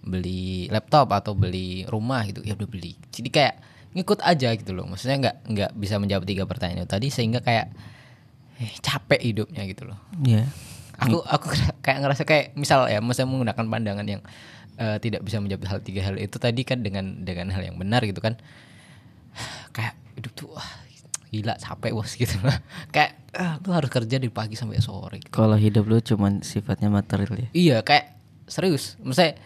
beli 0.04 0.68
laptop 0.70 1.10
atau 1.16 1.34
beli 1.34 1.88
rumah 1.90 2.26
gitu. 2.30 2.46
Ya 2.46 2.54
udah 2.54 2.70
beli. 2.70 2.96
Jadi 3.10 3.30
kayak 3.34 3.56
ngikut 3.98 4.22
aja 4.22 4.54
gitu 4.54 4.72
loh. 4.74 4.86
Maksudnya 4.86 5.18
nggak 5.30 5.38
nggak 5.50 5.72
bisa 5.78 5.98
menjawab 5.98 6.26
tiga 6.30 6.44
pertanyaan 6.46 6.86
itu 6.86 6.90
tadi 6.90 7.08
sehingga 7.10 7.42
kayak 7.42 7.74
eh, 8.62 8.74
capek 8.82 9.22
hidupnya 9.22 9.66
gitu 9.66 9.90
loh. 9.90 9.98
Iya. 10.22 10.46
aku 10.94 11.26
aku 11.26 11.50
kayak 11.86 12.06
ngerasa 12.06 12.24
kayak 12.24 12.46
misal 12.54 12.86
ya 12.86 13.02
misalnya 13.02 13.34
menggunakan 13.34 13.66
pandangan 13.66 14.06
yang 14.06 14.22
eh, 14.78 14.98
tidak 15.02 15.22
bisa 15.22 15.38
menjawab 15.40 15.66
hal 15.70 15.80
tiga 15.82 16.02
hal 16.06 16.16
itu 16.18 16.38
tadi 16.38 16.62
kan 16.64 16.82
dengan 16.82 17.22
dengan 17.22 17.50
hal 17.52 17.62
yang 17.62 17.78
benar 17.78 18.02
gitu 18.06 18.20
kan 18.20 18.38
kayak 19.76 19.94
hidup 20.18 20.32
tuh 20.34 20.50
wah 20.54 20.70
gila 21.34 21.58
capek 21.58 21.92
bos 21.98 22.14
gitu 22.22 22.38
loh 22.46 22.54
kayak 22.94 23.18
ah, 23.34 23.58
lu 23.66 23.74
harus 23.74 23.90
kerja 23.90 24.22
dari 24.22 24.30
pagi 24.30 24.54
sampai 24.54 24.78
sore 24.78 25.18
gitu. 25.18 25.34
Kalau 25.34 25.58
hidup 25.58 25.90
lu 25.90 25.98
cuman 25.98 26.46
sifatnya 26.46 26.94
material 26.94 27.34
ya. 27.34 27.50
iya 27.58 27.78
kayak 27.82 28.14
serius 28.46 29.02
misalnya 29.02 29.40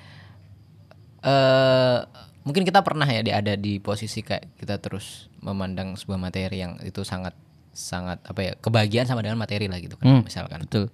eh 1.23 1.99
mungkin 2.43 2.63
kita 2.63 2.79
pernah 2.79 3.03
ya 3.03 3.19
di 3.19 3.31
ada 3.35 3.59
di 3.59 3.79
posisi 3.83 4.23
kayak 4.23 4.55
kita 4.59 4.79
terus 4.79 5.27
memandang 5.43 5.99
sebuah 5.99 6.15
materi 6.15 6.63
yang 6.63 6.79
itu 6.79 7.03
sangat 7.03 7.35
sangat 7.75 8.23
apa 8.23 8.39
ya 8.41 8.53
kebahagiaan 8.57 9.05
sama 9.05 9.19
dengan 9.21 9.37
materi 9.37 9.67
lah 9.67 9.77
gitu 9.83 9.99
kan 9.99 10.07
Hmm, 10.07 10.23
misalkan 10.23 10.63
Betul. 10.63 10.87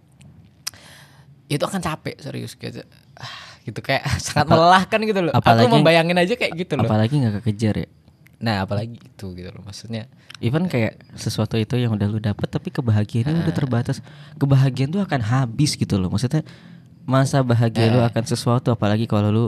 itu 1.47 1.61
akan 1.61 1.79
capek 1.79 2.17
serius 2.17 2.57
gitu 2.57 2.81
ah, 3.15 3.29
gitu 3.63 3.79
kayak 3.79 4.03
sangat 4.25 4.47
melelahkan 4.47 4.99
gitu 5.01 5.19
loh 5.23 5.33
apalagi- 5.33 5.65
aku 5.65 5.75
membayangin 5.79 6.17
aja 6.19 6.33
kayak 6.35 6.53
gitu 6.55 6.73
loh 6.75 6.85
Apalagi 6.85 7.13
nggak 7.17 7.33
kekejar 7.41 7.75
ya. 7.79 7.87
nah 8.43 8.67
apalagi 8.67 8.99
itu 8.99 9.25
gitu 9.31 9.49
loh 9.49 9.63
maksudnya 9.63 10.05
Even 10.43 10.67
kayak 10.67 10.99
sesuatu 11.15 11.55
itu 11.55 11.79
yang 11.79 11.95
udah 11.95 12.03
lu 12.03 12.19
dapet 12.19 12.51
tapi 12.51 12.67
kebahagiaannya 12.67 13.47
udah 13.47 13.55
terbatas. 13.55 14.03
Kebahagiaan 14.35 14.91
tuh 14.91 14.99
akan 14.99 15.23
habis 15.23 15.79
gitu 15.79 15.95
loh. 15.95 16.11
Maksudnya 16.11 16.43
masa 17.07 17.39
bahagia 17.39 17.87
lu 17.87 18.03
akan 18.03 18.23
sesuatu 18.27 18.67
apalagi 18.67 19.07
kalau 19.07 19.31
lu 19.31 19.45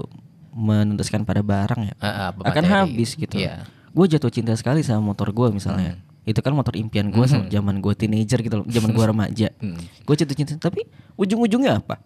menuntuskan 0.56 1.28
pada 1.28 1.43
barang 1.43 1.91
ya. 1.91 1.93
Ah, 1.99 2.32
ah, 2.32 2.47
akan 2.47 2.63
habis 2.63 3.19
gitu. 3.19 3.36
Iya. 3.36 3.67
Gue 3.91 4.08
jatuh 4.08 4.32
cinta 4.32 4.56
sekali 4.56 4.88
sama 4.88 5.12
motor 5.12 5.36
gue 5.36 5.51
misalnya. 5.51 5.99
Itu 6.23 6.39
kan 6.39 6.56
motor 6.56 6.80
impian 6.80 7.12
gue 7.12 7.28
sama 7.28 7.51
zaman 7.51 7.84
gue 7.84 7.91
teenager 7.91 8.39
gitu 8.39 8.63
loh, 8.63 8.65
zaman 8.65 8.95
gue 8.95 9.06
remaja. 9.12 9.47
Hmm. 9.60 9.75
Gue 10.08 10.15
jatuh 10.15 10.32
cinta 10.32 10.56
tapi 10.58 10.88
ujung-ujungnya 11.19 11.84
apa? 11.84 11.99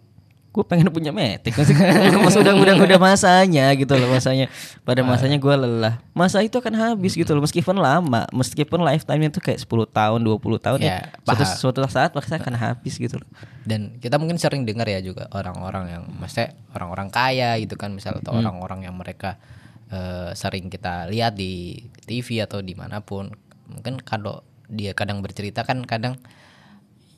Gue 0.50 0.66
pengen 0.66 0.90
punya 0.90 1.14
metik 1.14 1.54
Masih 1.54 1.78
Mas 2.26 2.34
udah 2.34 2.52
udah 2.52 2.74
udah 2.74 2.98
masanya 2.98 3.70
gitu 3.72 3.94
loh 3.94 4.10
masanya. 4.10 4.50
Pada 4.82 5.00
masanya 5.00 5.38
gue 5.38 5.54
lelah. 5.54 6.02
Masa 6.10 6.42
itu 6.42 6.58
akan 6.58 6.74
habis 6.74 7.14
gitu 7.14 7.30
loh 7.30 7.40
meskipun 7.40 7.78
lama, 7.78 8.26
meskipun 8.30 8.82
lifetime 8.82 9.30
itu 9.30 9.38
kayak 9.38 9.62
10 9.62 9.70
tahun, 9.86 10.18
20 10.20 10.58
tahun 10.58 10.78
ya. 10.82 10.90
Ya, 10.90 10.98
Suatu, 11.22 11.44
suatu 11.46 11.78
saat 11.86 12.10
pasti 12.10 12.34
akan 12.34 12.54
habis 12.54 12.94
gitu 12.94 13.22
loh. 13.22 13.28
dan 13.60 13.94
kita 13.96 14.18
mungkin 14.18 14.34
sering 14.36 14.66
dengar 14.66 14.84
ya 14.84 14.98
juga 14.98 15.30
orang-orang 15.30 15.84
yang 15.88 16.02
maksudnya 16.18 16.58
orang-orang 16.72 17.06
kaya 17.08 17.54
gitu 17.56 17.78
kan 17.78 17.94
misal 17.94 18.18
atau 18.18 18.34
Hmm. 18.34 18.42
orang-orang 18.42 18.90
yang 18.90 18.98
mereka 18.98 19.38
eh, 19.86 20.34
sering 20.34 20.66
kita 20.66 21.06
lihat 21.06 21.34
di 21.34 21.78
TV 22.02 22.42
atau 22.42 22.58
di 22.58 22.74
mana 22.74 22.98
pun 23.00 23.30
mungkin 23.66 23.98
kalau 23.98 24.42
dia 24.66 24.90
kadang 24.92 25.18
bercerita 25.18 25.62
kan 25.62 25.82
kadang 25.82 26.18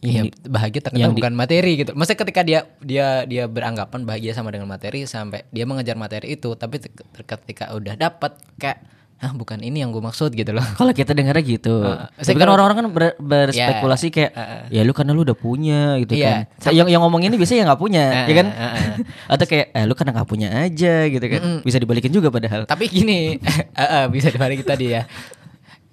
ya 0.03 0.27
bahagia 0.45 0.83
ternyata 0.83 0.99
yang 1.01 1.15
di- 1.15 1.23
bukan 1.23 1.33
materi 1.33 1.73
gitu. 1.79 1.95
Maksudnya 1.95 2.21
ketika 2.21 2.41
dia 2.43 2.61
dia 2.83 3.23
dia 3.23 3.47
beranggapan 3.47 4.03
bahagia 4.03 4.35
sama 4.35 4.51
dengan 4.51 4.67
materi 4.67 5.07
sampai 5.07 5.47
dia 5.49 5.63
mengejar 5.63 5.95
materi 5.95 6.35
itu, 6.35 6.53
tapi 6.53 6.83
ketika 7.17 7.71
udah 7.71 7.95
dapat 7.95 8.35
kayak 8.59 8.83
ah 9.23 9.31
bukan 9.31 9.63
ini 9.63 9.79
yang 9.79 9.95
gue 9.95 10.03
maksud 10.03 10.35
gitu 10.35 10.51
loh. 10.51 10.67
Kalau 10.75 10.91
kita 10.91 11.15
dengarnya 11.15 11.47
gitu. 11.47 11.79
Uh, 11.79 12.11
Tapi 12.11 12.35
kan 12.35 12.51
orang-orang 12.51 12.77
kan 12.77 12.87
ber- 12.91 13.19
berspekulasi 13.23 14.11
kayak 14.11 14.35
ya 14.67 14.83
lu 14.83 14.91
karena 14.91 15.15
lu 15.15 15.23
udah 15.23 15.39
punya 15.39 15.95
gitu 16.03 16.19
Iya. 16.19 16.51
kan. 16.59 16.75
Yang 16.75 16.91
yang 16.91 17.03
ngomong 17.07 17.23
ini 17.23 17.39
biasanya 17.39 17.63
yang 17.63 17.69
nggak 17.71 17.79
punya, 17.81 18.03
Uh, 18.03 18.27
ya 18.27 18.35
kan? 18.35 18.47
uh, 18.51 18.65
uh. 18.67 18.95
Atau 19.39 19.47
kayak 19.47 19.67
eh 19.71 19.85
lu 19.87 19.95
karena 19.95 20.11
nggak 20.13 20.27
punya 20.27 20.49
aja 20.59 21.07
gitu 21.07 21.23
kan. 21.23 21.43
Bisa 21.63 21.79
dibalikin 21.79 22.11
juga 22.11 22.35
padahal. 22.35 22.67
Tapi 22.67 22.85
gini, 22.91 23.39
eh, 23.79 23.87
eh, 23.87 24.05
bisa 24.11 24.27
dibalik 24.27 24.67
tadi 24.67 24.91
ya. 24.91 25.07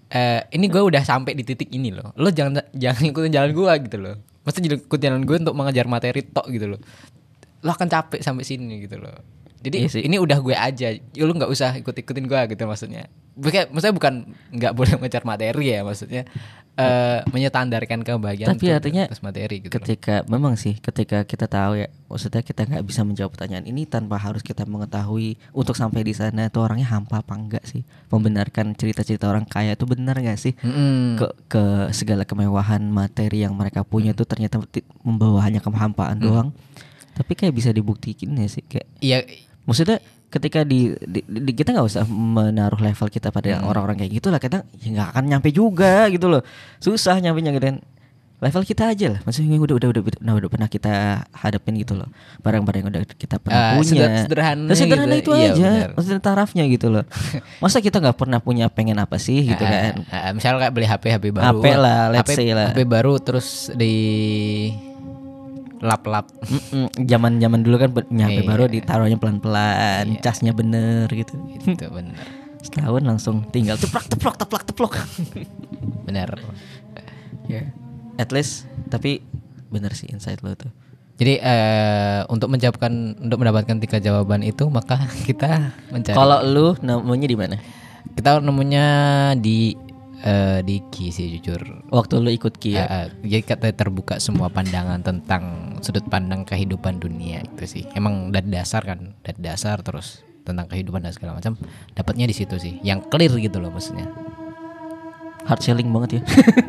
Eh, 0.09 0.41
ini 0.57 0.65
gue 0.73 0.81
udah 0.81 1.05
sampai 1.05 1.37
di 1.37 1.45
titik 1.45 1.69
ini 1.69 1.93
loh. 1.93 2.17
Lo 2.17 2.33
jangan 2.33 2.65
jangan 2.73 3.03
ikutin 3.13 3.29
jalan 3.29 3.51
gue 3.53 3.73
gitu 3.85 3.97
loh. 4.01 4.15
Maksudnya 4.41 4.81
ikutin 4.81 5.05
jalan 5.05 5.21
gue 5.21 5.37
untuk 5.37 5.53
mengejar 5.53 5.85
materi 5.85 6.25
tok 6.25 6.49
gitu 6.49 6.65
loh. 6.65 6.81
Lo 7.61 7.69
akan 7.77 7.85
capek 7.85 8.25
sampai 8.25 8.41
sini 8.41 8.81
gitu 8.81 8.97
loh. 8.97 9.13
Jadi 9.59 9.77
Iya 9.83 9.89
sih. 9.91 10.01
ini 10.03 10.15
udah 10.15 10.39
gue 10.39 10.55
aja, 10.55 10.87
ya 10.95 11.23
lu 11.23 11.35
nggak 11.35 11.51
usah 11.51 11.75
ikut-ikutin 11.77 12.25
gue 12.25 12.41
gitu 12.55 12.63
maksudnya. 12.63 13.11
Bukan, 13.35 13.71
maksudnya 13.71 13.95
bukan 13.95 14.13
nggak 14.51 14.73
boleh 14.75 14.93
mengejar 14.99 15.23
materi 15.23 15.71
ya 15.71 15.79
maksudnya 15.79 16.27
eh 16.75 17.19
menyetandarkan 17.27 18.03
kebahagiaan 18.03 18.51
Tapi 18.51 18.71
artinya 18.71 19.03
materi 19.19 19.59
gitu. 19.59 19.71
loh. 19.71 19.83
ketika 19.83 20.23
memang 20.27 20.55
sih 20.55 20.75
ketika 20.75 21.23
kita 21.23 21.47
tahu 21.47 21.75
ya 21.75 21.87
maksudnya 22.07 22.39
kita 22.39 22.63
nggak 22.63 22.83
bisa 22.83 23.03
menjawab 23.03 23.35
pertanyaan 23.35 23.63
ini 23.63 23.83
tanpa 23.83 24.15
harus 24.15 24.39
kita 24.39 24.63
mengetahui 24.63 25.35
untuk 25.51 25.75
sampai 25.75 26.03
di 26.03 26.11
sana 26.11 26.47
itu 26.47 26.59
orangnya 26.59 26.87
hampa 26.87 27.19
apa 27.19 27.35
enggak 27.35 27.63
sih 27.63 27.83
membenarkan 28.07 28.75
cerita-cerita 28.75 29.27
orang 29.27 29.43
kaya 29.43 29.75
itu 29.75 29.83
benar 29.83 30.15
nggak 30.15 30.39
sih 30.39 30.55
Mm-mm. 30.55 31.19
ke 31.19 31.27
ke 31.51 31.63
segala 31.91 32.23
kemewahan 32.23 32.83
materi 32.87 33.43
yang 33.43 33.55
mereka 33.55 33.83
punya 33.83 34.11
itu 34.11 34.23
ternyata 34.23 34.59
membawa 34.99 35.43
hanya 35.43 35.59
kehampaan 35.59 36.19
doang 36.19 36.49
tapi 37.11 37.35
kayak 37.35 37.51
bisa 37.51 37.71
dibuktikan 37.71 38.31
ya 38.35 38.47
sih 38.47 38.63
kayak 38.63 38.87
Iya, 38.99 39.27
maksudnya 39.69 40.01
ketika 40.29 40.65
di, 40.65 40.89
di- 40.99 41.21
di- 41.23 41.53
kita 41.53 41.69
nggak 41.71 41.85
usah 41.85 42.03
menaruh 42.05 42.77
level 42.79 43.05
kita 43.07 43.29
pada 43.29 43.61
orang-orang 43.61 44.01
kayak 44.01 44.17
gitu 44.17 44.27
lah. 44.27 44.37
Kita 44.37 44.65
ya 44.75 44.87
nggak 44.89 45.07
akan 45.13 45.23
nyampe 45.25 45.49
juga 45.49 46.09
gitu 46.09 46.25
loh. 46.25 46.41
Susah 46.77 47.17
nyampe 47.17 47.37
nyampe 47.39 47.85
level 48.39 48.63
kita 48.63 48.87
aja 48.87 49.07
lah. 49.11 49.21
Maksudnya 49.21 49.59
udah 49.59 49.75
udah 49.75 49.89
udah 49.91 50.01
udah, 50.01 50.33
udah 50.39 50.49
pernah 50.49 50.65
kita 50.65 50.93
hadapin 51.35 51.75
gitu 51.75 51.91
loh. 51.91 52.07
Barang-barang 52.39 52.79
yang 52.79 52.89
udah 52.89 53.03
kita 53.11 53.35
pernah 53.35 53.75
Ah, 53.75 53.75
punya. 53.75 53.91
seder- 53.91 54.23
sederhana 54.23 54.71
gitu. 54.71 55.19
itu 55.19 55.31
Iya, 55.35 55.49
aja. 55.51 55.59
benar. 55.59 55.89
maksudnya 55.91 56.21
tarafnya 56.23 56.63
gitu 56.71 56.87
loh. 56.87 57.03
Masa 57.61 57.83
kita 57.83 57.99
nggak 57.99 58.15
pernah 58.15 58.39
punya 58.39 58.71
pengen 58.71 58.95
apa 58.95 59.19
sih 59.19 59.43
gitu 59.43 59.59
Ah, 59.59 59.91
kan? 59.91 59.93
ah, 60.07 60.15
ah, 60.15 60.31
misal 60.31 60.55
kayak 60.55 60.71
beli 60.71 60.87
HP 60.87 61.03
HP 61.11 61.25
baru. 61.35 61.59
HP 61.59 61.65
lah, 61.75 62.01
let's 62.09 62.23
HP, 62.25 62.37
say 62.39 62.49
lah. 62.55 62.71
HP 62.71 62.79
baru 62.87 63.19
terus 63.19 63.75
di 63.75 63.93
lap-lap. 65.79 66.27
Zaman-zaman 66.95 67.59
dulu 67.59 67.75
kan 67.77 67.89
punya 67.89 68.27
HP 68.27 68.39
Iya. 68.39 68.47
baru 68.47 68.63
ditaruhnya 68.65 69.15
pelan-pelan 69.15 70.19
casnya 70.19 70.51
bener 70.51 71.07
gitu 71.07 71.39
Itu 71.57 71.87
bener. 71.87 72.19
setahun 72.59 72.99
langsung 73.01 73.47
tinggal 73.47 73.75
teplak 73.75 74.03
teplok 74.05 74.35
teplak 74.35 74.63
teplok 74.63 74.93
Bener. 76.03 76.27
ya 77.47 77.63
at 78.15 78.29
least 78.29 78.67
tapi 78.87 79.23
bener 79.65 79.95
sih 79.95 80.05
insight 80.05 80.43
lo 80.43 80.51
tuh 80.53 80.67
Jadi 81.15 81.35
eh, 81.35 82.19
untuk 82.27 82.47
menjawabkan 82.47 82.91
untuk 83.17 83.39
mendapatkan 83.39 83.79
tiga 83.79 83.97
jawaban 83.97 84.39
itu 84.39 84.67
maka 84.67 84.99
kita 85.23 85.71
mencari. 85.93 86.11
kalau 86.13 86.43
lu 86.43 86.67
nemunya 86.77 87.27
di 87.27 87.37
mana 87.37 87.55
kita 88.11 88.39
nemunya 88.39 88.85
di 89.35 89.79
eh, 90.21 90.59
di 90.61 90.83
Ki 90.85 91.09
sih 91.09 91.31
jujur. 91.31 91.59
waktu 91.89 92.13
lu 92.17 92.29
ikut 92.29 92.53
Ki 92.53 92.71
ya 92.71 92.81
Eh, 92.81 92.87
eh, 92.87 93.05
jadi 93.29 93.43
kata 93.47 93.71
terbuka 93.73 94.17
semua 94.17 94.47
pandangan 94.47 94.99
tentang 94.99 95.43
sudut 95.79 96.03
pandang 96.05 96.43
kehidupan 96.43 96.97
dunia 96.97 97.39
itu 97.41 97.63
sih. 97.65 97.83
Emang 97.91 98.29
dari 98.29 98.47
dasar 98.47 98.83
kan, 98.83 99.15
dari 99.19 99.39
dasar 99.39 99.79
terus 99.79 100.19
tentang 100.41 100.65
kehidupan 100.65 100.99
dan 100.99 101.09
segala 101.09 101.35
macam 101.35 101.55
dapatnya 101.91 102.25
di 102.25 102.33
situ 102.33 102.55
sih. 102.55 102.79
Yang 102.81 103.07
clear 103.07 103.31
gitu 103.33 103.57
loh 103.57 103.69
maksudnya. 103.69 104.07
hard 105.41 105.63
selling 105.63 105.89
banget 105.89 106.09
ya 106.11 106.21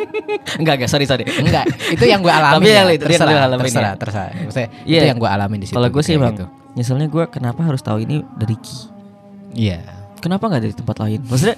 enggak 0.62 0.74
enggak 0.78 0.88
sorry 0.88 1.04
sorry 1.04 1.26
Enggak, 1.28 1.68
itu 1.90 2.00
yang 2.02 2.22
gue 2.22 2.32
alami. 2.32 2.54
Tapi 2.56 2.64
ya. 2.64 2.72
yang 2.72 2.86
lu- 2.86 2.94
yang 2.94 3.02
terserah, 3.02 3.44
alamin 3.44 3.64
terserah, 3.66 3.84
ya. 3.84 3.98
terserah. 3.98 4.28
Maksudnya 4.40 4.68
Iya. 4.80 4.96
itu 4.96 5.06
yang 5.06 5.18
gue 5.18 5.30
alamin 5.30 5.58
di 5.58 5.66
situ. 5.68 5.74
kalau 5.74 5.88
gue 5.90 6.02
sih 6.02 6.14
bang 6.16 6.32
gitu. 6.32 6.46
nyeselnya 6.72 7.08
gue 7.08 7.24
kenapa 7.28 7.60
harus 7.60 7.82
tahu 7.82 7.98
ini 8.00 8.16
dari 8.32 8.56
Ki 8.56 8.76
Iya. 9.52 9.78
kenapa 10.16 10.46
nggak 10.46 10.62
dari 10.62 10.72
tempat 10.72 10.96
lain 10.98 11.20
maksudnya 11.22 11.56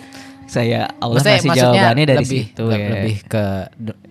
saya 0.53 0.85
Allah 0.95 1.17
Maksudnya, 1.17 1.33
kasih 1.35 1.49
maksudnya 1.49 1.73
jawabannya 1.73 2.05
dari 2.05 2.19
lebih, 2.21 2.43
situ 2.45 2.65
ya. 2.67 2.77
lebih 2.91 3.17
ke 3.25 3.45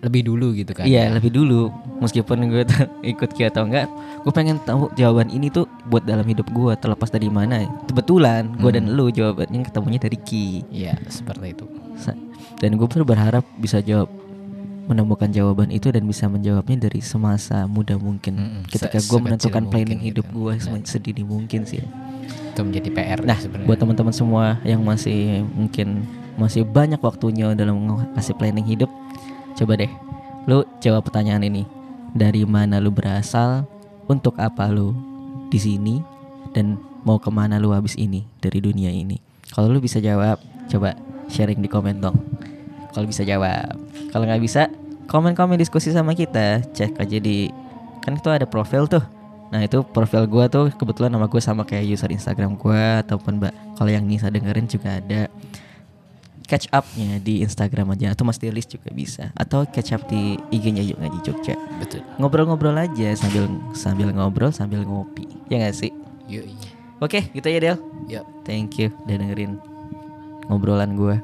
lebih 0.00 0.22
dulu 0.24 0.46
gitu 0.52 0.72
kan. 0.72 0.84
Iya 0.84 1.04
lebih 1.08 1.30
dulu 1.30 1.60
meskipun 1.98 2.36
gue 2.44 2.62
ikut 3.12 3.30
Ki 3.30 3.42
atau 3.44 3.62
enggak 3.62 3.86
gue 4.18 4.32
pengen 4.32 4.58
tahu 4.60 4.90
jawaban 4.92 5.28
ini 5.28 5.48
tuh 5.48 5.70
buat 5.84 6.02
dalam 6.02 6.22
hidup 6.24 6.46
gue 6.48 6.72
terlepas 6.76 7.08
dari 7.08 7.26
mana 7.26 7.58
kebetulan 7.84 8.50
gue 8.54 8.70
dan 8.70 8.84
Hmm. 8.84 8.94
lu 8.96 9.06
jawabannya 9.08 9.62
ketemunya 9.62 9.98
dari 9.98 10.18
Ki 10.18 10.66
Iya, 10.68 10.98
seperti 11.06 11.54
itu. 11.54 11.66
Dan 12.58 12.74
gue 12.74 12.86
pun 12.86 13.02
berharap 13.02 13.46
bisa 13.56 13.78
jawab 13.78 14.10
menemukan 14.84 15.26
jawaban 15.28 15.70
itu 15.70 15.88
dan 15.88 16.02
bisa 16.02 16.26
menjawabnya 16.26 16.76
dari 16.80 16.98
semasa 17.00 17.64
muda 17.64 17.94
mungkin 17.96 18.34
Mm-mm, 18.34 18.62
ketika 18.66 18.98
se- 18.98 19.06
gue 19.06 19.18
menentukan 19.20 19.62
planning 19.64 19.98
hidup 20.00 20.26
gitu. 20.26 20.50
gue 20.50 20.52
sedini 20.84 21.22
mungkin 21.22 21.62
sih 21.62 21.86
Itu 22.48 22.60
menjadi 22.60 22.90
PR 22.90 23.18
Nah, 23.20 23.34
sebenarnya. 23.36 23.64
buat 23.64 23.78
teman-teman 23.78 24.10
semua 24.10 24.44
yang 24.62 24.82
masih 24.82 25.46
mungkin 25.48 26.02
masih 26.36 26.64
banyak 26.64 27.00
waktunya 27.00 27.52
dalam 27.52 27.84
ngasih 28.16 28.36
planning 28.36 28.64
hidup, 28.64 28.88
coba 29.56 29.76
deh, 29.76 29.92
lu 30.48 30.64
jawab 30.80 31.06
pertanyaan 31.06 31.44
ini. 31.44 31.62
Dari 32.12 32.44
mana 32.44 32.76
lu 32.76 32.92
berasal? 32.92 33.64
Untuk 34.10 34.36
apa 34.36 34.68
lu 34.68 34.92
di 35.48 35.56
sini? 35.56 36.04
Dan 36.52 36.76
mau 37.06 37.16
ke 37.16 37.32
mana 37.32 37.56
lu 37.56 37.72
habis 37.72 37.96
ini 37.96 38.28
dari 38.42 38.60
dunia 38.60 38.92
ini? 38.92 39.16
Kalau 39.52 39.72
lu 39.72 39.80
bisa 39.80 40.00
jawab, 40.00 40.36
coba 40.68 40.92
sharing 41.32 41.64
di 41.64 41.68
komen 41.68 42.04
dong. 42.04 42.16
Kalau 42.92 43.08
bisa 43.08 43.24
jawab, 43.24 43.72
kalau 44.12 44.28
nggak 44.28 44.42
bisa, 44.44 44.68
komen-komen 45.08 45.56
diskusi 45.56 45.92
sama 45.92 46.12
kita. 46.12 46.60
Cek 46.76 47.00
aja 47.00 47.16
di 47.16 47.48
kan 48.04 48.18
itu 48.18 48.28
ada 48.28 48.44
profil 48.44 48.84
tuh. 48.84 49.04
Nah 49.52 49.60
itu 49.64 49.84
profil 49.84 50.24
gua 50.24 50.48
tuh 50.48 50.72
kebetulan 50.72 51.12
nama 51.12 51.28
gue 51.28 51.40
sama 51.40 51.62
kayak 51.68 51.84
user 51.84 52.08
Instagram 52.08 52.56
gua 52.56 53.04
ataupun 53.04 53.36
mbak 53.36 53.52
kalau 53.76 53.92
yang 53.92 54.08
Nisa 54.08 54.32
dengerin 54.32 54.64
juga 54.64 54.96
ada 54.96 55.28
catch 56.52 56.68
upnya 56.68 57.16
di 57.24 57.40
Instagram 57.40 57.96
aja 57.96 58.12
atau 58.12 58.28
Mas 58.28 58.36
Delis 58.36 58.68
juga 58.68 58.92
bisa 58.92 59.32
atau 59.32 59.64
catch 59.64 59.96
up 59.96 60.04
di 60.12 60.36
IG-nya 60.52 60.84
Yuk 60.84 61.00
Ngaji 61.00 61.18
Jogja 61.24 61.56
Betul. 61.80 62.04
ngobrol-ngobrol 62.20 62.76
aja 62.76 63.16
sambil 63.16 63.48
sambil 63.72 64.12
ngobrol 64.12 64.52
sambil 64.52 64.84
ngopi 64.84 65.24
ya 65.48 65.64
gak 65.64 65.72
sih 65.80 65.88
Yuk. 66.28 66.44
oke 67.00 67.32
gitu 67.32 67.48
ya 67.48 67.56
Del 67.56 67.78
Yuk. 68.12 68.24
thank 68.44 68.76
you 68.76 68.92
udah 69.08 69.16
dengerin 69.16 69.56
ngobrolan 70.52 70.92
gua 70.92 71.16